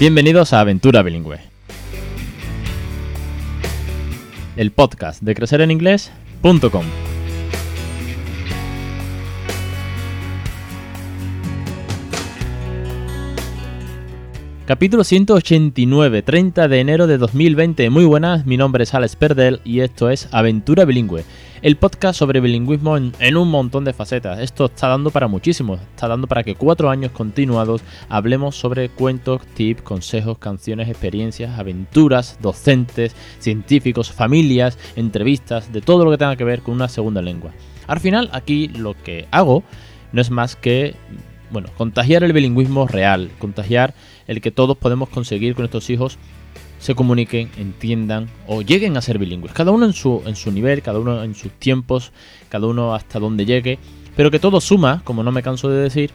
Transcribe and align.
Bienvenidos 0.00 0.52
a 0.52 0.60
Aventura 0.60 1.02
Bilingüe. 1.02 1.40
El 4.56 4.70
podcast 4.70 5.20
de 5.22 5.34
crecereninglés.com. 5.34 6.84
Capítulo 14.66 15.02
189, 15.02 16.22
30 16.22 16.68
de 16.68 16.78
enero 16.78 17.08
de 17.08 17.18
2020. 17.18 17.90
Muy 17.90 18.04
buenas, 18.04 18.46
mi 18.46 18.56
nombre 18.56 18.84
es 18.84 18.94
Alex 18.94 19.16
Perdel 19.16 19.60
y 19.64 19.80
esto 19.80 20.10
es 20.10 20.28
Aventura 20.30 20.84
Bilingüe, 20.84 21.24
el 21.62 21.76
podcast 21.76 22.18
sobre 22.18 22.40
bilingüismo 22.40 22.96
en, 22.96 23.36
un 23.36 23.50
montón 23.50 23.84
de 23.84 23.92
facetas. 23.92 24.38
Esto 24.38 24.66
está 24.66 24.88
dando 24.88 25.10
para 25.10 25.28
muchísimo, 25.28 25.74
está 25.74 26.08
dando 26.08 26.26
para 26.26 26.42
que 26.42 26.54
cuatro 26.54 26.90
años 26.90 27.12
continuados 27.12 27.82
hablemos 28.08 28.56
sobre 28.56 28.88
cuentos, 28.88 29.42
tips, 29.54 29.82
consejos, 29.82 30.38
canciones, 30.38 30.88
experiencias, 30.88 31.58
aventuras, 31.58 32.38
docentes, 32.40 33.14
científicos, 33.38 34.12
familias, 34.12 34.78
entrevistas, 34.96 35.72
de 35.72 35.80
todo 35.80 36.04
lo 36.04 36.10
que 36.10 36.18
tenga 36.18 36.36
que 36.36 36.44
ver 36.44 36.62
con 36.62 36.74
una 36.74 36.88
segunda 36.88 37.22
lengua. 37.22 37.52
Al 37.86 38.00
final, 38.00 38.28
aquí 38.32 38.68
lo 38.68 38.94
que 38.94 39.26
hago 39.30 39.62
no 40.12 40.20
es 40.20 40.30
más 40.30 40.56
que 40.56 40.94
bueno, 41.50 41.68
contagiar 41.76 42.24
el 42.24 42.32
bilingüismo 42.32 42.86
real, 42.86 43.30
contagiar 43.38 43.94
el 44.26 44.40
que 44.40 44.50
todos 44.50 44.76
podemos 44.76 45.08
conseguir 45.08 45.54
con 45.54 45.62
nuestros 45.62 45.88
hijos 45.88 46.18
se 46.78 46.94
comuniquen, 46.94 47.50
entiendan 47.56 48.28
o 48.46 48.62
lleguen 48.62 48.96
a 48.96 49.02
ser 49.02 49.18
bilingües. 49.18 49.52
Cada 49.52 49.70
uno 49.70 49.86
en 49.86 49.92
su, 49.92 50.22
en 50.26 50.36
su 50.36 50.50
nivel, 50.52 50.82
cada 50.82 50.98
uno 50.98 51.22
en 51.22 51.34
sus 51.34 51.52
tiempos, 51.52 52.12
cada 52.48 52.66
uno 52.66 52.94
hasta 52.94 53.18
donde 53.18 53.44
llegue, 53.44 53.78
pero 54.16 54.30
que 54.30 54.38
todo 54.38 54.60
suma, 54.60 55.02
como 55.04 55.22
no 55.22 55.32
me 55.32 55.42
canso 55.42 55.68
de 55.68 55.82
decir, 55.82 56.10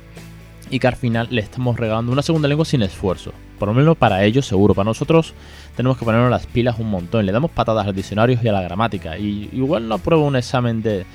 y 0.69 0.79
que 0.79 0.87
al 0.87 0.95
final 0.95 1.27
le 1.29 1.41
estamos 1.41 1.77
regalando 1.77 2.11
una 2.11 2.21
segunda 2.21 2.47
lengua 2.47 2.65
sin 2.65 2.81
esfuerzo. 2.81 3.31
Por 3.59 3.67
lo 3.67 3.73
menos 3.73 3.95
para 3.95 4.25
ellos, 4.25 4.45
seguro. 4.45 4.73
Para 4.73 4.85
nosotros 4.85 5.33
tenemos 5.75 5.97
que 5.97 6.05
ponernos 6.05 6.31
las 6.31 6.47
pilas 6.47 6.79
un 6.79 6.89
montón. 6.89 7.25
Le 7.25 7.31
damos 7.31 7.51
patadas 7.51 7.85
al 7.85 7.95
diccionario 7.95 8.39
y 8.41 8.47
a 8.47 8.51
la 8.51 8.61
gramática. 8.61 9.17
Y 9.17 9.49
igual 9.53 9.87
no 9.87 9.95
apruebo 9.95 10.25
un 10.25 10.35
examen 10.35 10.81
de, 10.81 11.05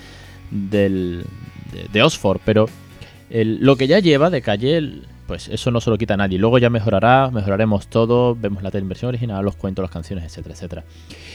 de, 0.51 1.25
de 1.93 2.03
Oxford, 2.03 2.41
pero 2.45 2.69
lo 3.31 3.77
que 3.77 3.87
ya 3.87 3.99
lleva 3.99 4.31
de 4.31 4.43
calle, 4.43 5.03
pues 5.29 5.47
eso 5.49 5.71
no 5.71 5.81
se 5.83 5.91
lo 5.91 5.99
quita 5.99 6.15
a 6.15 6.17
nadie. 6.17 6.39
Luego 6.39 6.57
ya 6.59 6.71
mejorará, 6.71 7.31
mejoraremos 7.31 7.89
todo, 7.89 8.35
vemos 8.35 8.63
la 8.63 8.71
versión 8.71 9.11
original, 9.11 9.45
los 9.45 9.57
cuentos, 9.57 9.83
las 9.83 9.91
canciones, 9.91 10.25
etcétera, 10.25 10.55
etcétera. 10.55 10.85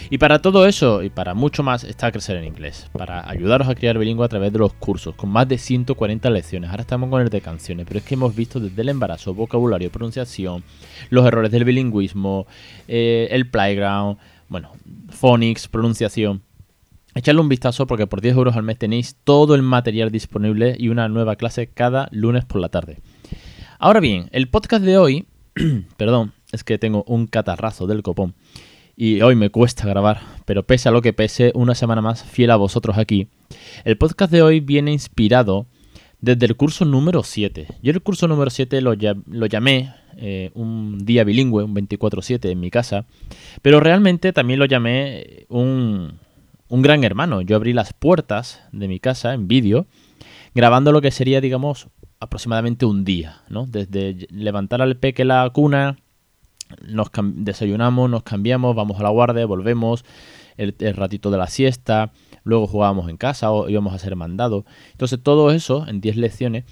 Y 0.10 0.18
para 0.18 0.42
todo 0.42 0.66
eso 0.66 1.04
y 1.04 1.12
para 1.12 1.36
mucho 1.36 1.62
más 1.62 1.84
está 1.84 2.12
Crecer 2.12 2.38
en 2.38 2.46
Inglés, 2.46 2.90
para 2.92 3.30
ayudaros 3.30 3.70
a 3.70 3.76
crear 3.76 4.00
bilingüe 4.00 4.26
a 4.26 4.30
través 4.30 4.52
de 4.52 4.58
los 4.58 4.74
cursos, 4.74 5.14
con 5.14 5.30
más 5.30 5.48
de 5.48 5.60
140 5.60 6.28
lecciones. 6.32 6.72
Ahora 6.72 6.82
estamos 6.82 7.08
con 7.12 7.22
el 7.22 7.30
de 7.30 7.40
canciones, 7.40 7.86
pero 7.88 8.00
es 8.00 8.06
que 8.06 8.16
hemos 8.16 8.36
visto 8.36 8.60
desde 8.60 8.82
el 8.82 8.90
embarazo, 8.90 9.36
vocabulario, 9.36 9.92
pronunciación, 9.92 10.64
los 11.12 11.24
errores 11.28 11.52
del 11.52 11.64
bilingüismo, 11.64 12.48
eh, 12.88 13.28
el 13.30 13.48
playground, 13.48 14.18
bueno, 14.50 14.72
phonics, 15.10 15.68
pronunciación. 15.68 16.42
Echadle 17.14 17.42
un 17.42 17.50
vistazo 17.50 17.86
porque 17.86 18.08
por 18.08 18.22
10 18.22 18.38
euros 18.38 18.56
al 18.56 18.64
mes 18.64 18.80
tenéis 18.80 19.18
todo 19.24 19.54
el 19.54 19.62
material 19.62 20.10
disponible 20.10 20.76
y 20.80 20.90
una 20.90 21.08
nueva 21.10 21.36
clase 21.36 21.68
cada 21.68 22.10
lunes 22.12 22.44
por 22.44 22.60
la 22.60 22.70
tarde. 22.70 22.98
Ahora 23.84 24.00
bien, 24.00 24.30
el 24.32 24.48
podcast 24.48 24.82
de 24.86 24.98
hoy, 24.98 25.28
perdón, 25.98 26.32
es 26.54 26.64
que 26.64 26.78
tengo 26.78 27.04
un 27.06 27.28
catarrazo 27.28 27.86
del 27.86 28.02
copón 28.02 28.34
y 28.96 29.20
hoy 29.20 29.36
me 29.36 29.50
cuesta 29.50 29.86
grabar, 29.86 30.22
pero 30.46 30.64
pese 30.64 30.88
a 30.88 30.94
lo 30.94 31.02
que 31.02 31.12
pese, 31.12 31.52
una 31.54 31.76
semana 31.76 32.02
más 32.02 32.24
fiel 32.24 32.52
a 32.52 32.56
vosotros 32.56 32.98
aquí. 32.98 33.28
El 33.84 33.98
podcast 33.98 34.32
de 34.32 34.42
hoy 34.42 34.62
viene 34.62 34.94
inspirado 34.94 35.66
desde 36.22 36.46
el 36.46 36.56
curso 36.56 36.86
número 36.86 37.24
7. 37.24 37.68
Yo 37.82 37.92
el 37.92 38.02
curso 38.02 38.26
número 38.30 38.50
7 38.50 38.80
lo, 38.80 38.94
llamé 38.94 39.94
eh, 40.16 40.52
un 40.54 41.00
día 41.00 41.26
bilingüe, 41.26 41.66
un 41.66 41.76
24-7 41.76 42.52
en 42.52 42.62
mi 42.62 42.72
casa, 42.72 43.06
pero 43.62 43.82
realmente 43.82 44.32
también 44.32 44.60
lo 44.60 44.66
llamé 44.66 45.46
un, 45.50 46.20
un 46.70 46.82
gran 46.82 47.04
hermano. 47.04 47.42
Yo 47.42 47.58
abrí 47.58 47.74
las 47.74 47.92
puertas 47.92 48.62
de 48.72 48.88
mi 48.88 49.02
casa 49.02 49.34
en 49.34 49.50
vídeo, 49.50 49.88
grabando 50.56 50.94
lo 50.94 51.02
que 51.02 51.12
sería, 51.12 51.42
digamos, 51.42 51.90
aproximadamente 52.24 52.86
un 52.86 53.04
día, 53.04 53.42
¿no? 53.50 53.66
Desde 53.66 54.28
levantar 54.30 54.82
al 54.82 54.98
peque 54.98 55.26
la 55.26 55.50
cuna, 55.52 55.98
nos 56.88 57.10
desayunamos, 57.36 58.10
nos 58.10 58.24
cambiamos, 58.24 58.76
vamos 58.76 59.00
a 59.00 59.04
la 59.04 59.10
guardia, 59.10 59.46
volvemos, 59.46 60.04
el, 60.58 60.76
ratito 60.96 61.32
de 61.32 61.38
la 61.38 61.48
siesta, 61.48 62.12
luego 62.44 62.68
jugábamos 62.68 63.10
en 63.10 63.18
casa 63.18 63.52
o 63.52 63.70
íbamos 63.70 63.94
a 63.94 64.00
ser 64.00 64.16
mandados. 64.16 64.66
Entonces 64.92 65.22
todo 65.22 65.52
eso 65.52 65.88
en 65.88 66.02
10 66.02 66.18
lecciones 66.18 66.66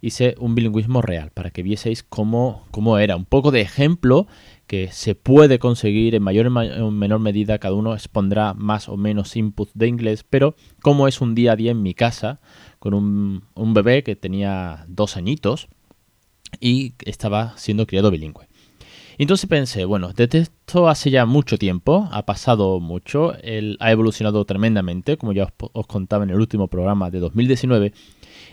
hice 0.00 0.36
un 0.38 0.54
bilingüismo 0.54 1.02
real 1.02 1.30
para 1.32 1.50
que 1.50 1.62
vieseis 1.62 2.02
cómo, 2.02 2.66
cómo 2.70 2.98
era. 2.98 3.16
Un 3.16 3.24
poco 3.24 3.50
de 3.50 3.60
ejemplo 3.60 4.26
que 4.66 4.88
se 4.92 5.14
puede 5.14 5.58
conseguir 5.58 6.14
en 6.14 6.22
mayor 6.22 6.46
o 6.46 6.90
menor 6.90 7.20
medida, 7.20 7.58
cada 7.58 7.74
uno 7.74 7.94
expondrá 7.94 8.54
más 8.54 8.88
o 8.88 8.96
menos 8.96 9.34
input 9.34 9.70
de 9.74 9.88
inglés, 9.88 10.24
pero 10.28 10.54
como 10.82 11.08
es 11.08 11.20
un 11.20 11.34
día 11.34 11.52
a 11.52 11.56
día 11.56 11.70
en 11.70 11.82
mi 11.82 11.94
casa, 11.94 12.40
con 12.78 12.94
un, 12.94 13.44
un 13.54 13.74
bebé 13.74 14.02
que 14.02 14.16
tenía 14.16 14.84
dos 14.88 15.16
añitos 15.16 15.68
y 16.60 16.94
estaba 17.04 17.56
siendo 17.56 17.86
criado 17.86 18.10
bilingüe. 18.10 18.48
Entonces 19.18 19.48
pensé, 19.48 19.84
bueno, 19.84 20.12
desde 20.14 20.38
esto 20.38 20.88
hace 20.88 21.10
ya 21.10 21.26
mucho 21.26 21.58
tiempo, 21.58 22.08
ha 22.12 22.24
pasado 22.24 22.78
mucho, 22.78 23.34
él 23.42 23.76
ha 23.80 23.90
evolucionado 23.90 24.44
tremendamente, 24.44 25.16
como 25.16 25.32
ya 25.32 25.44
os, 25.44 25.52
os 25.72 25.86
contaba 25.88 26.22
en 26.22 26.30
el 26.30 26.36
último 26.36 26.68
programa 26.68 27.10
de 27.10 27.18
2019, 27.18 27.92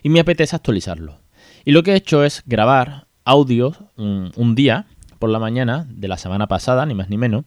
y 0.02 0.09
me 0.09 0.19
apetece 0.19 0.56
actualizarlo. 0.56 1.19
Y 1.66 1.72
lo 1.72 1.84
que 1.84 1.92
he 1.92 1.96
hecho 1.96 2.24
es 2.24 2.44
grabar 2.46 3.07
audio 3.25 3.74
un, 3.97 4.56
día 4.56 4.86
por 5.19 5.30
la 5.30 5.40
mañana 5.40 5.88
de 5.90 6.07
la 6.07 6.18
semana 6.18 6.47
pasada, 6.47 6.86
ni 6.86 6.94
más 6.94 7.09
ni 7.09 7.18
menos. 7.18 7.44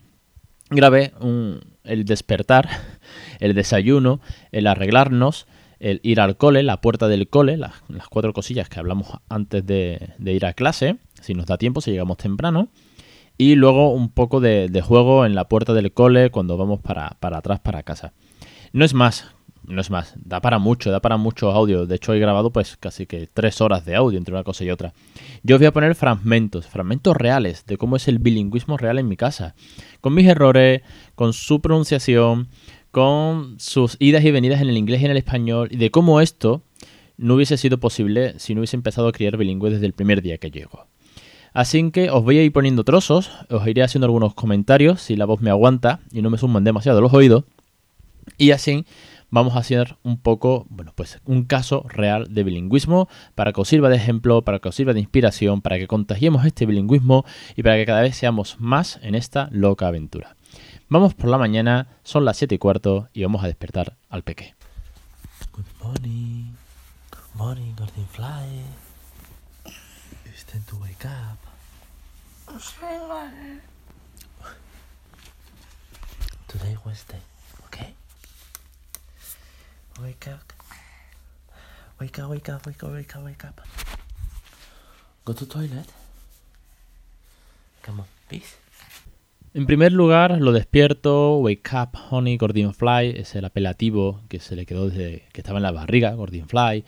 Grabé 0.71 1.13
el 1.85 2.05
despertar, 2.05 2.69
el 3.41 3.55
desayuno, 3.55 4.21
el 4.51 4.67
arreglarnos, 4.67 5.47
el 5.81 6.01
ir 6.03 6.21
al 6.21 6.37
cole, 6.37 6.63
la 6.63 6.81
puerta 6.81 7.09
del 7.09 7.29
cole, 7.29 7.57
las, 7.57 7.73
cuatro 8.11 8.33
cosillas 8.33 8.69
que 8.69 8.79
hablamos 8.79 9.09
antes 9.29 9.65
de, 9.65 10.15
ir 10.25 10.47
a 10.47 10.53
clase, 10.53 10.97
si 11.21 11.35
nos 11.35 11.47
da 11.47 11.59
tiempo, 11.59 11.81
si 11.81 11.91
llegamos 11.91 12.17
temprano. 12.17 12.69
Y 13.37 13.55
luego 13.55 13.93
un 13.93 14.09
poco 14.09 14.41
de, 14.41 14.83
juego 14.83 15.25
en 15.25 15.35
la 15.35 15.49
puerta 15.49 15.73
del 15.73 15.93
cole 15.93 16.31
cuando 16.31 16.57
vamos 16.57 16.81
para, 16.81 17.17
para 17.21 17.39
atrás, 17.39 17.61
para 17.61 17.85
casa. 17.85 18.13
No 18.73 18.85
es 18.85 18.95
más, 18.95 19.33
no 19.69 19.81
es 19.81 19.91
más, 19.91 20.15
da 20.17 20.41
para 20.41 20.59
mucho, 20.59 20.91
da 20.91 21.01
para 21.01 21.19
mucho 21.19 21.51
audio. 21.51 21.87
De 21.87 21.97
hecho, 21.97 22.15
he 22.15 22.19
grabado 22.19 22.51
pues 22.51 22.77
casi 22.77 23.07
que 23.07 23.29
tres 23.33 23.61
horas 23.61 23.85
de 23.85 23.95
audio 23.95 24.19
entre 24.19 24.35
una 24.35 24.43
cosa 24.43 24.65
y 24.65 24.71
otra. 24.71 24.95
Yo 25.43 25.57
os 25.57 25.61
voy 25.61 25.67
a 25.67 25.73
poner 25.73 25.95
fragmentos, 25.95 26.67
fragmentos 26.67 27.17
reales 27.17 27.67
de 27.67 27.77
cómo 27.77 27.97
es 27.97 28.09
el 28.09 28.19
bilingüismo 28.19 28.77
real 28.77 28.99
en 28.99 29.09
mi 29.09 29.17
casa. 29.17 29.55
Con 30.01 30.15
mis 30.15 30.27
errores, 30.27 30.83
con 31.15 31.33
su 31.33 31.61
pronunciación, 31.61 32.49
con 32.91 33.59
sus 33.61 33.97
idas 33.99 34.25
y 34.25 34.31
venidas 34.31 34.61
en 34.61 34.69
el 34.69 34.77
inglés 34.77 35.03
y 35.03 35.05
en 35.05 35.11
el 35.11 35.17
español, 35.17 35.69
y 35.71 35.77
de 35.77 35.91
cómo 35.91 36.21
esto 36.21 36.63
no 37.17 37.35
hubiese 37.35 37.57
sido 37.57 37.79
posible 37.79 38.39
si 38.39 38.55
no 38.55 38.61
hubiese 38.61 38.77
empezado 38.77 39.09
a 39.09 39.13
criar 39.13 39.37
bilingüe 39.37 39.71
desde 39.71 39.87
el 39.87 39.93
primer 39.93 40.23
día 40.23 40.39
que 40.39 40.51
llego. 40.51 40.87
Así 41.53 41.91
que 41.91 42.11
os 42.11 42.23
voy 42.23 42.39
a 42.39 42.43
ir 42.43 42.53
poniendo 42.53 42.85
trozos, 42.85 43.31
os 43.51 43.67
iré 43.67 43.83
haciendo 43.83 44.07
algunos 44.07 44.35
comentarios 44.35 45.01
si 45.01 45.17
la 45.17 45.25
voz 45.25 45.41
me 45.41 45.51
aguanta 45.51 46.01
y 46.13 46.23
no 46.23 46.31
me 46.31 46.39
suman 46.39 46.65
demasiado 46.65 47.01
los 47.01 47.13
oídos. 47.13 47.45
Y 48.37 48.53
así 48.53 48.85
vamos 49.31 49.57
a 49.57 49.61
hacer 49.61 49.97
un 50.03 50.19
poco, 50.19 50.67
bueno, 50.71 50.93
pues 50.95 51.21
un 51.25 51.45
caso 51.45 51.85
real 51.89 52.33
de 52.33 52.45
bilingüismo 52.45 53.09
para 53.35 53.53
que 53.53 53.61
os 53.61 53.69
sirva 53.69 53.89
de 53.89 53.97
ejemplo, 53.97 54.43
para 54.43 54.59
que 54.59 54.69
os 54.69 54.75
sirva 54.75 54.93
de 54.93 55.01
inspiración, 55.01 55.61
para 55.61 55.79
que 55.79 55.87
contagiemos 55.87 56.45
este 56.45 56.67
bilingüismo 56.67 57.25
y 57.57 57.63
para 57.63 57.77
que 57.77 57.87
cada 57.87 58.03
vez 58.03 58.17
seamos 58.17 58.57
más 58.61 59.01
en 59.03 59.15
esta 59.15 59.49
loca 59.51 59.89
aventura. 59.89 60.37
Vamos 60.91 61.13
por 61.13 61.29
la 61.29 61.37
mañana, 61.37 61.87
son 62.03 62.25
las 62.25 62.39
7 62.39 62.55
y 62.55 62.59
cuarto 62.59 63.11
y 63.13 63.23
vamos 63.23 63.45
a 63.45 63.47
despertar 63.47 63.99
al 64.09 64.23
peque. 64.23 64.55
Good 65.53 65.67
morning, 65.83 66.55
good 67.11 67.35
morning, 67.35 67.75
Golden 67.77 68.07
Fly. 68.07 68.63
It's 70.25 70.45
time 70.47 70.65
to 70.69 70.77
wake 70.77 71.05
up. 71.05 71.39
Today 76.47 76.79
Wednesday. 76.87 77.21
Wake 80.01 80.29
up. 80.29 80.53
Wake 82.01 82.19
up, 82.19 82.31
wake 82.31 82.49
up, 82.49 82.67
wake 82.67 82.83
up, 82.83 82.93
wake 82.93 83.17
up, 83.17 83.25
wake 83.25 83.45
up. 83.45 83.61
Go 85.27 85.35
to 85.35 85.45
toilet. 85.45 85.93
Come 87.83 88.01
on, 88.01 88.07
please. 88.29 88.57
En 89.55 89.65
primer 89.65 89.93
lugar, 89.93 90.41
lo 90.41 90.53
despierto, 90.53 91.39
wake 91.39 91.71
up, 91.73 91.99
honey, 92.11 92.37
Gordian 92.37 92.75
Fly, 92.75 93.15
es 93.17 93.35
el 93.35 93.47
apelativo 93.47 94.21
que 94.29 94.41
se 94.41 94.55
le 94.55 94.67
quedó 94.67 94.91
desde 94.91 95.25
que 95.33 95.41
estaba 95.41 95.59
en 95.59 95.63
la 95.63 95.73
barriga, 95.73 96.13
Gordian 96.13 96.49
Fly, 96.49 96.85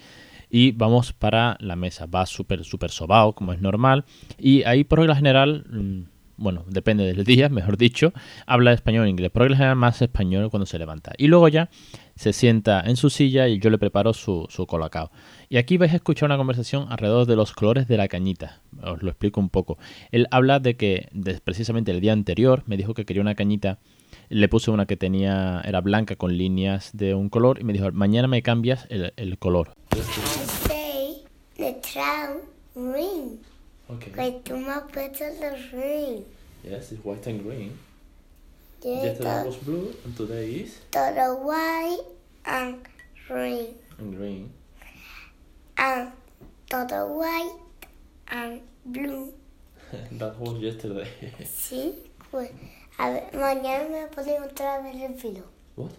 y 0.50 0.72
vamos 0.72 1.14
para 1.14 1.56
la 1.60 1.74
mesa. 1.74 2.04
Va 2.04 2.26
súper, 2.26 2.64
súper 2.64 2.90
sobao, 2.90 3.34
como 3.34 3.54
es 3.54 3.62
normal, 3.62 4.04
y 4.38 4.62
ahí 4.64 4.84
por 4.84 4.98
regla 4.98 5.16
general, 5.16 5.64
mm, 5.70 6.02
bueno, 6.40 6.64
depende 6.66 7.04
del 7.04 7.22
día, 7.25 7.50
mejor 7.50 7.76
dicho, 7.76 8.14
habla 8.46 8.72
español 8.72 9.06
e 9.06 9.10
inglés, 9.10 9.31
pero 9.32 9.44
en 9.44 9.52
general 9.52 9.76
más 9.76 10.00
español 10.00 10.48
cuando 10.50 10.64
se 10.64 10.78
levanta. 10.78 11.12
Y 11.19 11.26
luego 11.26 11.48
ya 11.48 11.69
se 12.16 12.32
sienta 12.32 12.81
en 12.81 12.96
su 12.96 13.10
silla 13.10 13.46
y 13.46 13.58
yo 13.58 13.69
le 13.69 13.76
preparo 13.76 14.14
su, 14.14 14.46
su 14.48 14.66
colacao. 14.66 15.10
Y 15.50 15.58
aquí 15.58 15.76
vais 15.76 15.92
a 15.92 15.96
escuchar 15.96 16.28
una 16.28 16.38
conversación 16.38 16.87
alrededor 16.88 17.26
de 17.26 17.37
los 17.37 17.52
colores 17.52 17.88
de 17.88 17.98
la 17.98 18.08
cañita. 18.08 18.62
Os 18.82 19.02
lo 19.02 19.10
explico 19.10 19.38
un 19.38 19.50
poco. 19.50 19.76
Él 20.12 20.28
habla 20.31 20.60
de 20.60 20.76
que 20.76 21.10
precisamente 21.44 21.90
el 21.90 22.00
día 22.00 22.14
anterior 22.14 22.62
me 22.66 22.78
dijo 22.78 22.94
que 22.94 23.04
quería 23.04 23.20
una 23.20 23.34
cañita. 23.34 23.78
Le 24.31 24.48
puse 24.48 24.70
una 24.70 24.87
que 24.87 24.96
tenía, 24.96 25.60
era 25.64 25.82
blanca 25.82 26.16
con 26.16 26.38
líneas 26.38 26.90
de 26.94 27.14
un 27.14 27.28
color 27.28 27.60
y 27.60 27.64
me 27.64 27.75
dijo, 27.75 27.92
mañana 27.92 28.28
me 28.28 28.40
cambias 28.42 28.87
el, 28.88 29.12
el 29.16 29.38
color. 29.38 29.75
Say 33.90 34.06
the 34.06 34.10
trout 34.10 34.10
green. 34.10 34.34
Okay. 34.34 34.40
Tú 34.44 34.56
me 34.56 34.70
has 34.70 34.82
puesto 34.92 35.25
los 35.40 35.70
green. 35.70 36.25
Yes, 36.62 36.92
it's 36.92 37.04
white 37.04 37.26
and 37.26 37.42
green. 37.42 37.78
Yesterday 38.82 39.44
was 39.44 39.56
blue 39.56 39.94
and 40.04 40.16
today 40.16 40.50
is 40.52 40.78
todo 40.90 41.37
white 41.37 41.98
and 42.46 42.87
green. 43.28 43.75
and 43.98 44.16
green. 44.16 44.52
And 45.76 46.12
todo 46.69 47.06
white 47.08 47.52
and 48.28 48.60
blue. 48.87 49.32
That 50.12 50.38
was 50.38 50.58
yesterday. 50.58 51.08
Sí, 51.44 51.94
pues. 52.31 52.50
A 52.98 53.10
ver, 53.10 53.31
mañana 53.32 53.88
me 53.88 54.06
ponen 54.08 54.42
otra 54.42 54.82
vez 54.82 54.94
el 55.02 55.14
filo. 55.14 55.44
What? 55.76 55.92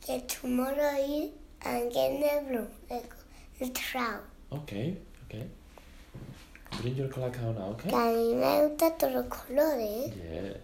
Que 0.00 0.20
tomorrow 0.20 0.96
is 0.98 1.30
and 1.62 1.90
get 1.92 2.20
the 2.20 2.44
blue. 2.48 2.66
Like 2.90 3.12
the 3.58 3.68
trout. 3.70 4.22
Okay, 4.52 4.96
okay. 5.24 5.46
Drink 6.80 6.98
your 6.98 7.08
colacao 7.08 7.52
now, 7.52 7.70
okay? 7.70 7.90
Que 7.90 7.96
a 7.96 8.12
mí 8.12 8.34
me 8.34 8.68
gustan 8.68 8.98
todos 8.98 9.14
los 9.14 9.24
colores. 9.26 10.12
Yes. 10.14 10.56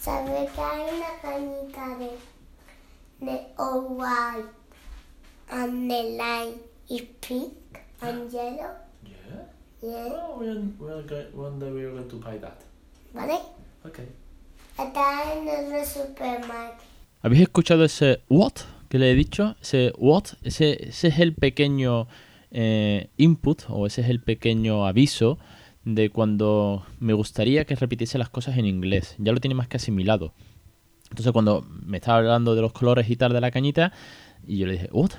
¿Sabes 0.00 0.50
que 0.50 0.60
hay 0.60 0.80
una 0.94 1.20
cañita 1.22 1.98
de, 1.98 2.10
de 3.26 3.46
all 3.58 3.86
white 3.96 4.48
and 5.50 5.90
the 5.90 6.02
line 6.16 6.54
is 6.88 7.02
pink 7.20 7.52
and 8.00 8.30
yellow? 8.30 8.76
Yeah. 9.04 9.44
Yeah. 9.82 10.08
Well, 10.08 10.38
when, 10.38 10.76
we're 10.78 11.02
going, 11.02 11.26
one 11.32 11.58
day 11.58 11.70
we're 11.70 11.90
going 11.90 12.08
to 12.08 12.16
buy 12.16 12.38
that. 12.38 12.62
¿Vale? 13.14 13.40
Okay. 13.86 14.08
Está 14.78 15.32
en 15.32 15.48
el 15.48 15.84
supermercado. 15.84 16.76
¿Habéis 17.22 17.42
escuchado 17.42 17.84
ese 17.84 18.22
what 18.28 18.52
que 18.88 18.98
le 18.98 19.10
he 19.10 19.14
dicho? 19.14 19.56
Ese 19.60 19.92
what, 19.98 20.34
ese, 20.44 20.88
ese 20.88 21.08
es 21.08 21.18
el 21.18 21.34
pequeño 21.34 22.06
eh, 22.50 23.08
input 23.16 23.62
o 23.68 23.86
ese 23.86 24.00
es 24.02 24.08
el 24.08 24.20
pequeño 24.20 24.86
aviso 24.86 25.38
de 25.84 26.10
cuando 26.10 26.84
me 26.98 27.12
gustaría 27.12 27.64
que 27.64 27.74
repitiese 27.74 28.18
las 28.18 28.28
cosas 28.28 28.58
en 28.58 28.66
inglés. 28.66 29.14
Ya 29.18 29.32
lo 29.32 29.40
tiene 29.40 29.54
más 29.54 29.68
que 29.68 29.76
asimilado. 29.76 30.32
Entonces 31.10 31.32
cuando 31.32 31.66
me 31.84 31.96
estaba 31.98 32.18
hablando 32.18 32.54
de 32.54 32.60
los 32.62 32.72
colores 32.72 33.08
y 33.08 33.16
tal 33.16 33.32
de 33.32 33.40
la 33.40 33.50
cañita, 33.50 33.92
y 34.46 34.58
yo 34.58 34.66
le 34.66 34.72
dije, 34.72 34.88
what? 34.92 35.10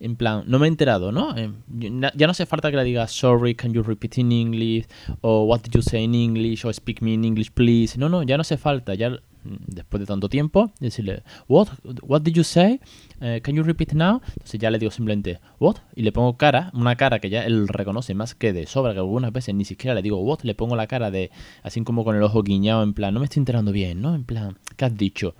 En 0.00 0.14
plan, 0.14 0.44
no 0.46 0.58
me 0.60 0.66
he 0.66 0.68
enterado, 0.68 1.10
¿no? 1.10 1.36
Eh, 1.36 1.50
Ya 1.68 2.26
no 2.26 2.30
hace 2.30 2.46
falta 2.46 2.70
que 2.70 2.76
le 2.76 2.84
diga, 2.84 3.08
sorry, 3.08 3.54
can 3.54 3.72
you 3.72 3.82
repeat 3.82 4.18
in 4.18 4.30
English? 4.30 4.86
O 5.22 5.44
what 5.44 5.62
did 5.62 5.72
you 5.72 5.82
say 5.82 6.04
in 6.04 6.14
English? 6.14 6.64
O 6.64 6.72
speak 6.72 7.02
me 7.02 7.14
in 7.14 7.24
English, 7.24 7.50
please. 7.50 7.98
No, 7.98 8.08
no, 8.08 8.22
ya 8.22 8.36
no 8.36 8.42
hace 8.42 8.58
falta. 8.58 8.94
Ya 8.94 9.18
después 9.66 10.00
de 10.00 10.06
tanto 10.06 10.28
tiempo, 10.28 10.70
decirle, 10.80 11.22
what? 11.48 11.68
What 12.02 12.22
did 12.22 12.34
you 12.34 12.44
say? 12.44 12.80
Eh, 13.20 13.40
can 13.42 13.54
you 13.54 13.62
repeat 13.62 13.92
now? 13.92 14.20
Entonces 14.28 14.60
ya 14.60 14.70
le 14.70 14.78
digo 14.78 14.90
simplemente, 14.90 15.40
what? 15.58 15.76
Y 15.94 16.02
le 16.02 16.12
pongo 16.12 16.36
cara, 16.36 16.70
una 16.74 16.96
cara 16.96 17.18
que 17.18 17.30
ya 17.30 17.44
él 17.44 17.68
reconoce 17.68 18.14
más 18.14 18.34
que 18.34 18.52
de 18.52 18.66
sobra, 18.66 18.92
que 18.92 18.98
algunas 18.98 19.32
veces 19.32 19.54
ni 19.54 19.64
siquiera 19.64 19.94
le 19.94 20.02
digo 20.02 20.18
what, 20.18 20.40
le 20.42 20.54
pongo 20.54 20.76
la 20.76 20.86
cara 20.86 21.10
de, 21.10 21.30
así 21.62 21.82
como 21.82 22.04
con 22.04 22.16
el 22.16 22.22
ojo 22.22 22.42
guiñado, 22.42 22.82
en 22.82 22.94
plan, 22.94 23.14
no 23.14 23.20
me 23.20 23.24
estoy 23.24 23.40
enterando 23.40 23.72
bien, 23.72 24.00
¿no? 24.00 24.14
En 24.14 24.24
plan, 24.24 24.58
¿qué 24.76 24.84
has 24.84 24.96
dicho? 24.96 25.34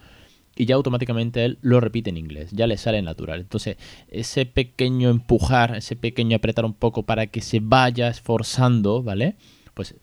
y 0.59 0.67
ya 0.67 0.75
automáticamente 0.75 1.45
él 1.45 1.59
lo 1.63 1.81
repite 1.81 2.11
en 2.11 2.17
inglés, 2.17 2.51
ya 2.51 2.67
le 2.67 2.77
sale 2.77 3.01
natural. 3.01 3.41
Entonces, 3.41 3.77
ese 4.09 4.45
pequeño 4.45 5.09
empujar, 5.09 5.77
ese 5.77 5.95
pequeño 5.95 6.37
apretar 6.37 6.65
un 6.65 6.75
poco 6.75 7.05
para 7.05 7.29
que 7.29 7.41
se 7.41 7.61
vaya 7.61 8.09
esforzando, 8.09 9.05
¿vale? 9.05 9.37
Pues 9.75 9.95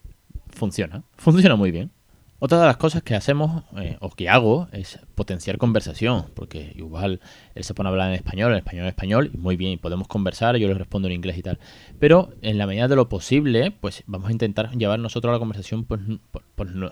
funciona, 0.48 1.04
funciona 1.18 1.56
muy 1.56 1.70
bien. 1.70 1.90
Otra 2.38 2.60
de 2.60 2.66
las 2.66 2.76
cosas 2.76 3.02
que 3.02 3.14
hacemos 3.14 3.64
eh, 3.78 3.96
o 4.00 4.10
que 4.10 4.28
hago 4.28 4.68
es 4.72 4.98
potenciar 5.14 5.56
conversación, 5.56 6.26
porque 6.34 6.72
igual 6.76 7.20
él 7.54 7.64
se 7.64 7.72
pone 7.72 7.88
a 7.88 7.90
hablar 7.90 8.08
en 8.08 8.14
español, 8.14 8.52
en 8.52 8.58
español, 8.58 8.82
en 8.82 8.88
español, 8.88 9.30
y 9.32 9.38
muy 9.38 9.56
bien, 9.56 9.78
podemos 9.78 10.06
conversar, 10.06 10.56
yo 10.56 10.68
le 10.68 10.74
respondo 10.74 11.08
en 11.08 11.14
inglés 11.14 11.38
y 11.38 11.42
tal. 11.42 11.58
Pero 11.98 12.34
en 12.42 12.58
la 12.58 12.66
medida 12.66 12.88
de 12.88 12.96
lo 12.96 13.08
posible, 13.08 13.70
pues 13.70 14.04
vamos 14.06 14.28
a 14.28 14.32
intentar 14.32 14.70
llevar 14.76 14.98
nosotros 14.98 15.32
la 15.32 15.38
conversación 15.38 15.84
pues, 15.84 16.02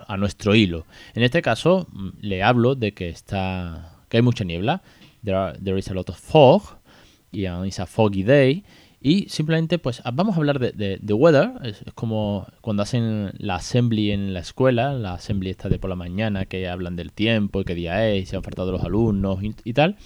a 0.07 0.17
nuestro 0.17 0.55
hilo. 0.55 0.87
En 1.13 1.21
este 1.21 1.43
caso, 1.43 1.87
mm, 1.91 2.09
le 2.21 2.41
hablo 2.41 2.73
de 2.73 2.93
que 2.93 3.09
está 3.09 3.91
que 4.09 4.17
hay 4.17 4.23
mucha 4.23 4.43
niebla, 4.43 4.81
there, 5.23 5.77
is 5.77 5.89
a 5.89 5.93
lot 5.93 6.09
of 6.09 6.17
fog, 6.17 6.79
y 7.31 7.45
it's 7.45 7.79
a 7.79 7.85
foggy 7.85 8.23
day. 8.23 8.63
Y 9.07 9.29
simplemente, 9.29 9.77
pues 9.77 10.01
ah, 10.03 10.09
vamos 10.11 10.33
a 10.35 10.39
hablar 10.39 10.57
de, 10.57 10.71
de- 10.71 10.97
de 10.99 11.13
weather. 11.13 11.51
Es, 11.63 11.83
es 11.85 11.93
como 11.93 12.47
cuando 12.61 12.81
hacen 12.81 13.29
la 13.37 13.57
assembly 13.57 14.09
en 14.09 14.33
la 14.33 14.39
escuela, 14.39 14.93
la 14.93 15.13
assembly 15.13 15.51
esta 15.51 15.69
de 15.69 15.77
por 15.77 15.91
la 15.91 15.95
mañana, 15.95 16.45
que 16.45 16.67
hablan 16.67 16.95
del 16.95 17.11
tiempo 17.11 17.61
y 17.61 17.65
qué 17.65 17.75
día 17.75 18.09
es, 18.09 18.29
se 18.29 18.35
han 18.35 18.41
faltado 18.41 18.71
los 18.71 18.83
alumnos 18.83 19.43
y, 19.43 19.53
y 19.63 19.73
tal. 19.73 19.97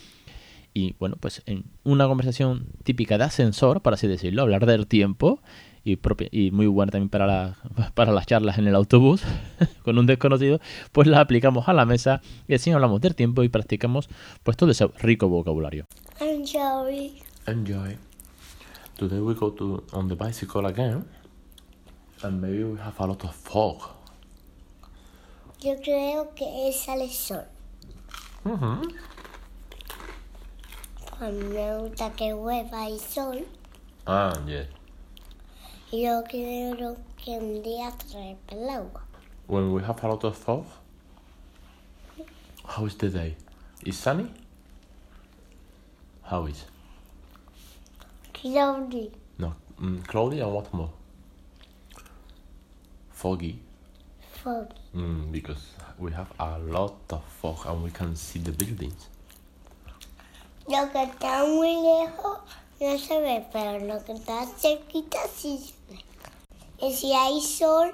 Y 0.74 0.96
bueno, 1.00 1.16
pues 1.18 1.44
en 1.46 1.64
una 1.86 2.08
conversación 2.10 2.66
típica 2.84 3.18
de 3.18 3.24
ascensor, 3.24 3.82
por 3.82 3.94
así 3.94 4.06
decirlo, 4.06 4.42
hablar 4.42 4.66
del 4.66 4.86
tiempo 4.86 5.42
y, 5.86 5.96
propia- 5.96 6.28
y 6.30 6.52
muy 6.52 6.68
buena 6.68 6.92
también 6.92 7.08
para, 7.10 7.26
la- 7.26 7.58
para 7.96 8.12
las 8.12 8.26
charlas 8.26 8.58
en 8.58 8.68
el 8.68 8.76
autobús 8.76 9.24
con 9.84 9.98
un 9.98 10.08
desconocido, 10.08 10.60
pues 10.92 11.08
la 11.08 11.22
aplicamos 11.22 11.70
a 11.70 11.74
la 11.74 11.86
mesa 11.86 12.20
y 12.50 12.54
así 12.54 12.70
hablamos 12.72 13.00
del 13.00 13.16
tiempo 13.16 13.44
y 13.44 13.48
practicamos 13.50 14.10
pues 14.44 14.58
todo 14.58 14.72
ese 14.72 14.88
rico 15.00 15.30
vocabulario. 15.30 15.86
I'm 16.20 16.46
sorry. 16.46 17.14
Enjoy. 17.48 17.96
Today 19.00 19.20
we 19.22 19.34
go 19.34 19.50
to 19.52 19.82
on 19.94 20.10
the 20.10 20.16
bicycle 20.18 20.66
again, 20.66 21.06
and 22.22 22.42
maybe 22.42 22.66
we 22.66 22.78
have 22.80 23.00
a 23.00 23.08
lot 23.08 23.24
of 23.24 23.34
fog. 23.34 23.82
Yo 25.62 25.78
creo 25.78 26.36
que 26.36 26.74
sale 26.74 27.08
sol. 27.08 27.46
A 28.44 28.50
mí 31.32 31.44
me 31.44 31.78
gusta 31.80 32.12
que 32.12 32.34
hueva 32.34 32.88
el 32.88 33.00
sol. 33.00 33.46
Ah, 34.06 34.34
yeah. 34.46 34.66
Yo 35.94 36.22
quiero 36.30 36.98
que 37.16 37.38
un 37.38 37.64
día 37.64 37.94
trae 37.98 38.36
el 38.50 38.70
agua. 38.70 39.02
When 39.48 39.72
we 39.72 39.82
have 39.82 40.04
a 40.04 40.08
lot 40.10 40.26
of 40.26 40.36
fog, 40.36 40.66
how 42.66 42.86
is 42.86 42.96
the 42.96 43.08
day? 43.08 43.38
Is 43.86 43.98
sunny? 43.98 44.30
How 46.24 46.48
is? 46.48 46.66
Cloudy. 48.42 49.12
No, 49.38 49.54
mm, 49.82 50.06
cloudy 50.08 50.40
and 50.40 50.54
what 50.54 50.74
more? 50.74 50.90
Foggy. 53.12 53.60
Fog. 54.44 54.72
Mm, 54.96 55.32
because 55.32 55.74
we 55.98 56.12
have 56.14 56.32
a 56.40 56.58
lot 56.60 56.96
of 57.10 57.24
fog 57.42 57.66
and 57.66 57.84
we 57.84 57.92
can 57.92 58.16
see 58.16 58.40
the 58.40 58.52
buildings. 58.52 59.10
Lo 60.68 60.90
que 60.92 61.04
está 61.04 61.46
muy 61.46 61.76
lejos 61.82 62.40
no 62.80 62.98
se 62.98 63.20
ve, 63.20 63.46
pero 63.52 63.86
lo 63.86 64.04
que 64.06 64.14
está 64.14 64.46
cerquita 64.58 65.18
sí 65.36 65.58
se 65.58 65.74
ve. 65.90 66.00
Y 66.82 66.94
si 66.94 67.14
hay 67.14 67.42
sol, 67.42 67.92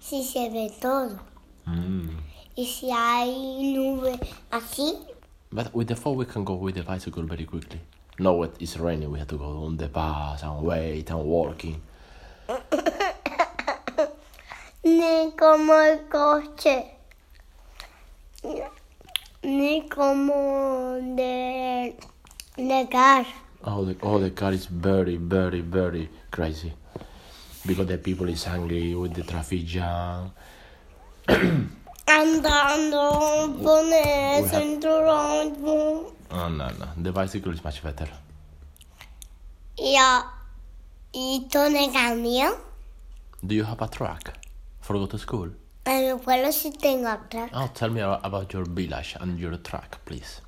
sí 0.00 0.24
se 0.24 0.48
ve 0.48 0.72
todo. 0.80 1.18
Mm. 1.66 2.16
Y 2.56 2.64
si 2.64 2.90
hay 2.90 3.74
nube 3.74 4.18
así, 4.50 4.96
But 5.52 5.74
with 5.74 5.88
the 5.88 5.96
fog, 5.96 6.16
we 6.16 6.24
can 6.24 6.44
go 6.44 6.54
with 6.54 6.74
the 6.74 6.82
bicycle 6.82 7.22
very 7.24 7.44
quickly. 7.44 7.80
No, 8.18 8.42
it's 8.44 8.78
raining, 8.78 9.10
we 9.10 9.18
have 9.18 9.28
to 9.28 9.36
go 9.36 9.64
on 9.64 9.76
the 9.76 9.88
bus 9.88 10.42
and 10.42 10.62
wait 10.62 11.10
and 11.10 11.22
walking. 11.22 11.82
ni 14.84 15.32
como 15.36 15.74
el 15.74 15.98
coche, 16.08 16.96
ni 19.42 19.86
como 19.88 20.98
de, 21.14 21.94
de 22.56 22.88
car. 22.90 23.26
Oh, 23.64 23.84
the 23.84 23.96
oh 24.02 24.18
the 24.18 24.30
car 24.30 24.52
is 24.52 24.64
very, 24.66 25.16
very, 25.16 25.60
very 25.60 26.08
crazy 26.30 26.72
because 27.66 27.86
the 27.86 27.98
people 27.98 28.28
is 28.30 28.46
angry 28.46 28.94
with 28.94 29.12
the 29.12 29.24
traffic 29.24 29.66
jam. 29.66 30.30
Andando, 32.06 33.58
poner 33.62 34.38
el 34.38 34.48
cinturón 34.48 36.15
Oh 36.30 36.48
no, 36.48 36.68
no, 36.68 36.88
the 36.96 37.12
bicycle 37.12 37.52
is 37.52 37.62
much 37.64 37.82
better. 37.82 38.08
y, 39.78 39.96
a- 39.98 40.24
y 41.12 41.46
tone 41.50 41.90
camión. 41.92 42.54
Do 43.42 43.54
you 43.54 43.64
have 43.64 43.82
a 43.82 43.88
truck 43.88 44.32
for 44.80 44.94
go 44.96 45.06
to 45.06 45.18
school? 45.18 45.50
En 45.84 46.16
mi 46.16 46.20
pueblo 46.22 46.50
sí 46.50 46.72
tengo 46.72 47.08
atrás. 47.08 47.50
Oh, 47.54 47.68
tell 47.72 47.90
me 47.90 48.00
about, 48.00 48.20
about 48.24 48.52
your 48.52 48.64
village 48.68 49.16
and 49.20 49.38
your 49.38 49.56
truck, 49.58 50.04
please. 50.04 50.40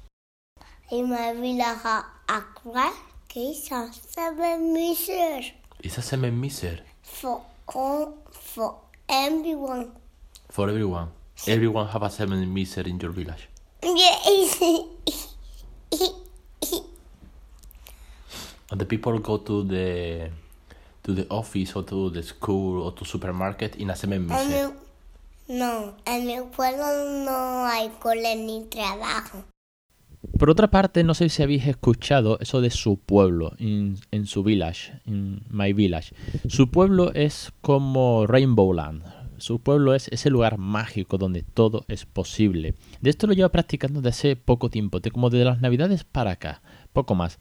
In 0.91 1.09
my 1.11 1.33
village 1.35 1.87
aqua, 2.29 2.93
que 3.29 3.51
is 3.51 3.71
a 3.71 3.89
seven 3.93 4.73
meters 4.73 5.53
It's 5.81 5.99
a 5.99 6.03
cement 6.03 6.35
miser. 6.37 6.81
for 7.03 7.43
all, 7.69 8.19
for 8.33 8.81
everyone. 9.09 9.93
For 10.51 10.69
everyone. 10.69 11.09
Everyone 11.47 11.87
have 11.89 12.03
a 12.03 12.11
seven 12.11 12.53
meter 12.53 12.81
in 12.81 12.99
your 12.99 13.13
village. 13.13 13.49
Yes. 13.83 14.59
the 18.77 18.85
people 18.85 19.19
go 19.21 19.39
to 19.41 19.65
the 19.65 20.31
to 21.03 21.15
the 21.15 21.27
office 21.31 21.75
or 21.77 21.85
to 21.85 22.11
the 22.11 22.23
school 22.23 22.83
or 22.83 22.95
to 22.95 23.05
supermarket 23.05 23.77
in 23.77 23.91
En 23.91 24.11
meter. 24.27 24.71
mi- 25.49 25.57
no, 25.59 25.95
en 26.05 26.27
mi 26.27 26.37
pueblo 26.55 26.85
no 27.25 27.67
hay 27.67 27.89
cole 28.01 28.37
ni 28.37 28.65
trabajo. 28.65 29.45
Por 30.39 30.51
otra 30.51 30.69
parte, 30.69 31.05
no 31.05 31.15
sé 31.15 31.29
si 31.29 31.43
habéis 31.43 31.67
escuchado 31.67 32.39
eso 32.41 32.61
de 32.61 32.71
su 32.71 32.99
pueblo, 32.99 33.53
in- 33.59 33.99
en 34.11 34.27
su 34.27 34.43
village, 34.43 34.93
in 35.07 35.43
my 35.51 35.73
village. 35.73 36.13
Su 36.49 36.71
pueblo 36.71 37.13
es 37.15 37.53
como 37.63 38.27
Rainbow 38.27 38.73
Land. 38.75 39.05
Su 39.39 39.61
pueblo 39.61 39.95
es 39.95 40.09
ese 40.09 40.31
lugar 40.31 40.59
mágico 40.59 41.17
donde 41.17 41.43
todo 41.43 41.85
es 41.89 42.05
posible. 42.05 42.75
De 43.01 43.11
esto 43.11 43.29
lo 43.29 43.33
llevo 43.33 43.49
practicando 43.51 44.01
desde 44.03 44.09
hace 44.11 44.37
poco 44.37 44.69
tiempo, 44.69 44.99
de 44.99 45.13
como 45.13 45.31
de 45.31 45.45
las 45.45 45.61
navidades 45.61 46.03
para 46.03 46.33
acá, 46.33 46.61
poco 46.93 47.15
más. 47.15 47.39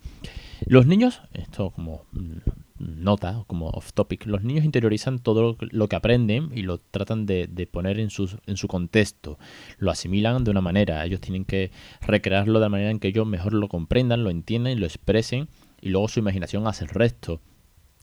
Los 0.66 0.86
niños, 0.88 1.22
esto 1.34 1.72
como 1.72 2.06
mm, 2.12 2.38
nota, 2.80 3.44
como 3.48 3.70
off 3.70 3.94
topic, 3.94 4.26
los 4.26 4.44
niños 4.44 4.66
interiorizan 4.66 5.20
todo 5.20 5.58
lo 5.72 5.88
que- 5.88 5.96
aprenden 5.96 6.50
y 6.54 6.64
lo 6.64 6.78
tratan 6.80 7.26
de, 7.26 7.48
de 7.48 7.68
poner 7.68 8.00
en, 8.00 8.10
sus, 8.10 8.38
en 8.46 8.58
su 8.58 8.68
contexto. 8.68 9.38
Lo 9.78 9.92
asimilan 9.92 10.44
de 10.44 10.52
una 10.52 10.62
manera, 10.62 11.06
ellos 11.06 11.22
tienen 11.22 11.46
que 11.46 11.72
recrearlo 12.02 12.60
de 12.60 12.66
la 12.66 12.70
manera 12.70 12.92
en 12.92 13.00
que 13.00 13.10
ellos 13.10 13.28
mejor 13.28 13.54
lo 13.54 13.68
comprendan, 13.68 14.24
lo 14.24 14.30
entiendan 14.30 14.74
y 14.74 14.76
lo 14.78 14.86
expresen 14.86 15.48
y 15.82 15.90
luego 15.90 16.08
su 16.08 16.20
imaginación 16.20 16.68
hace 16.68 16.86
el 16.86 16.90
resto. 16.90 17.42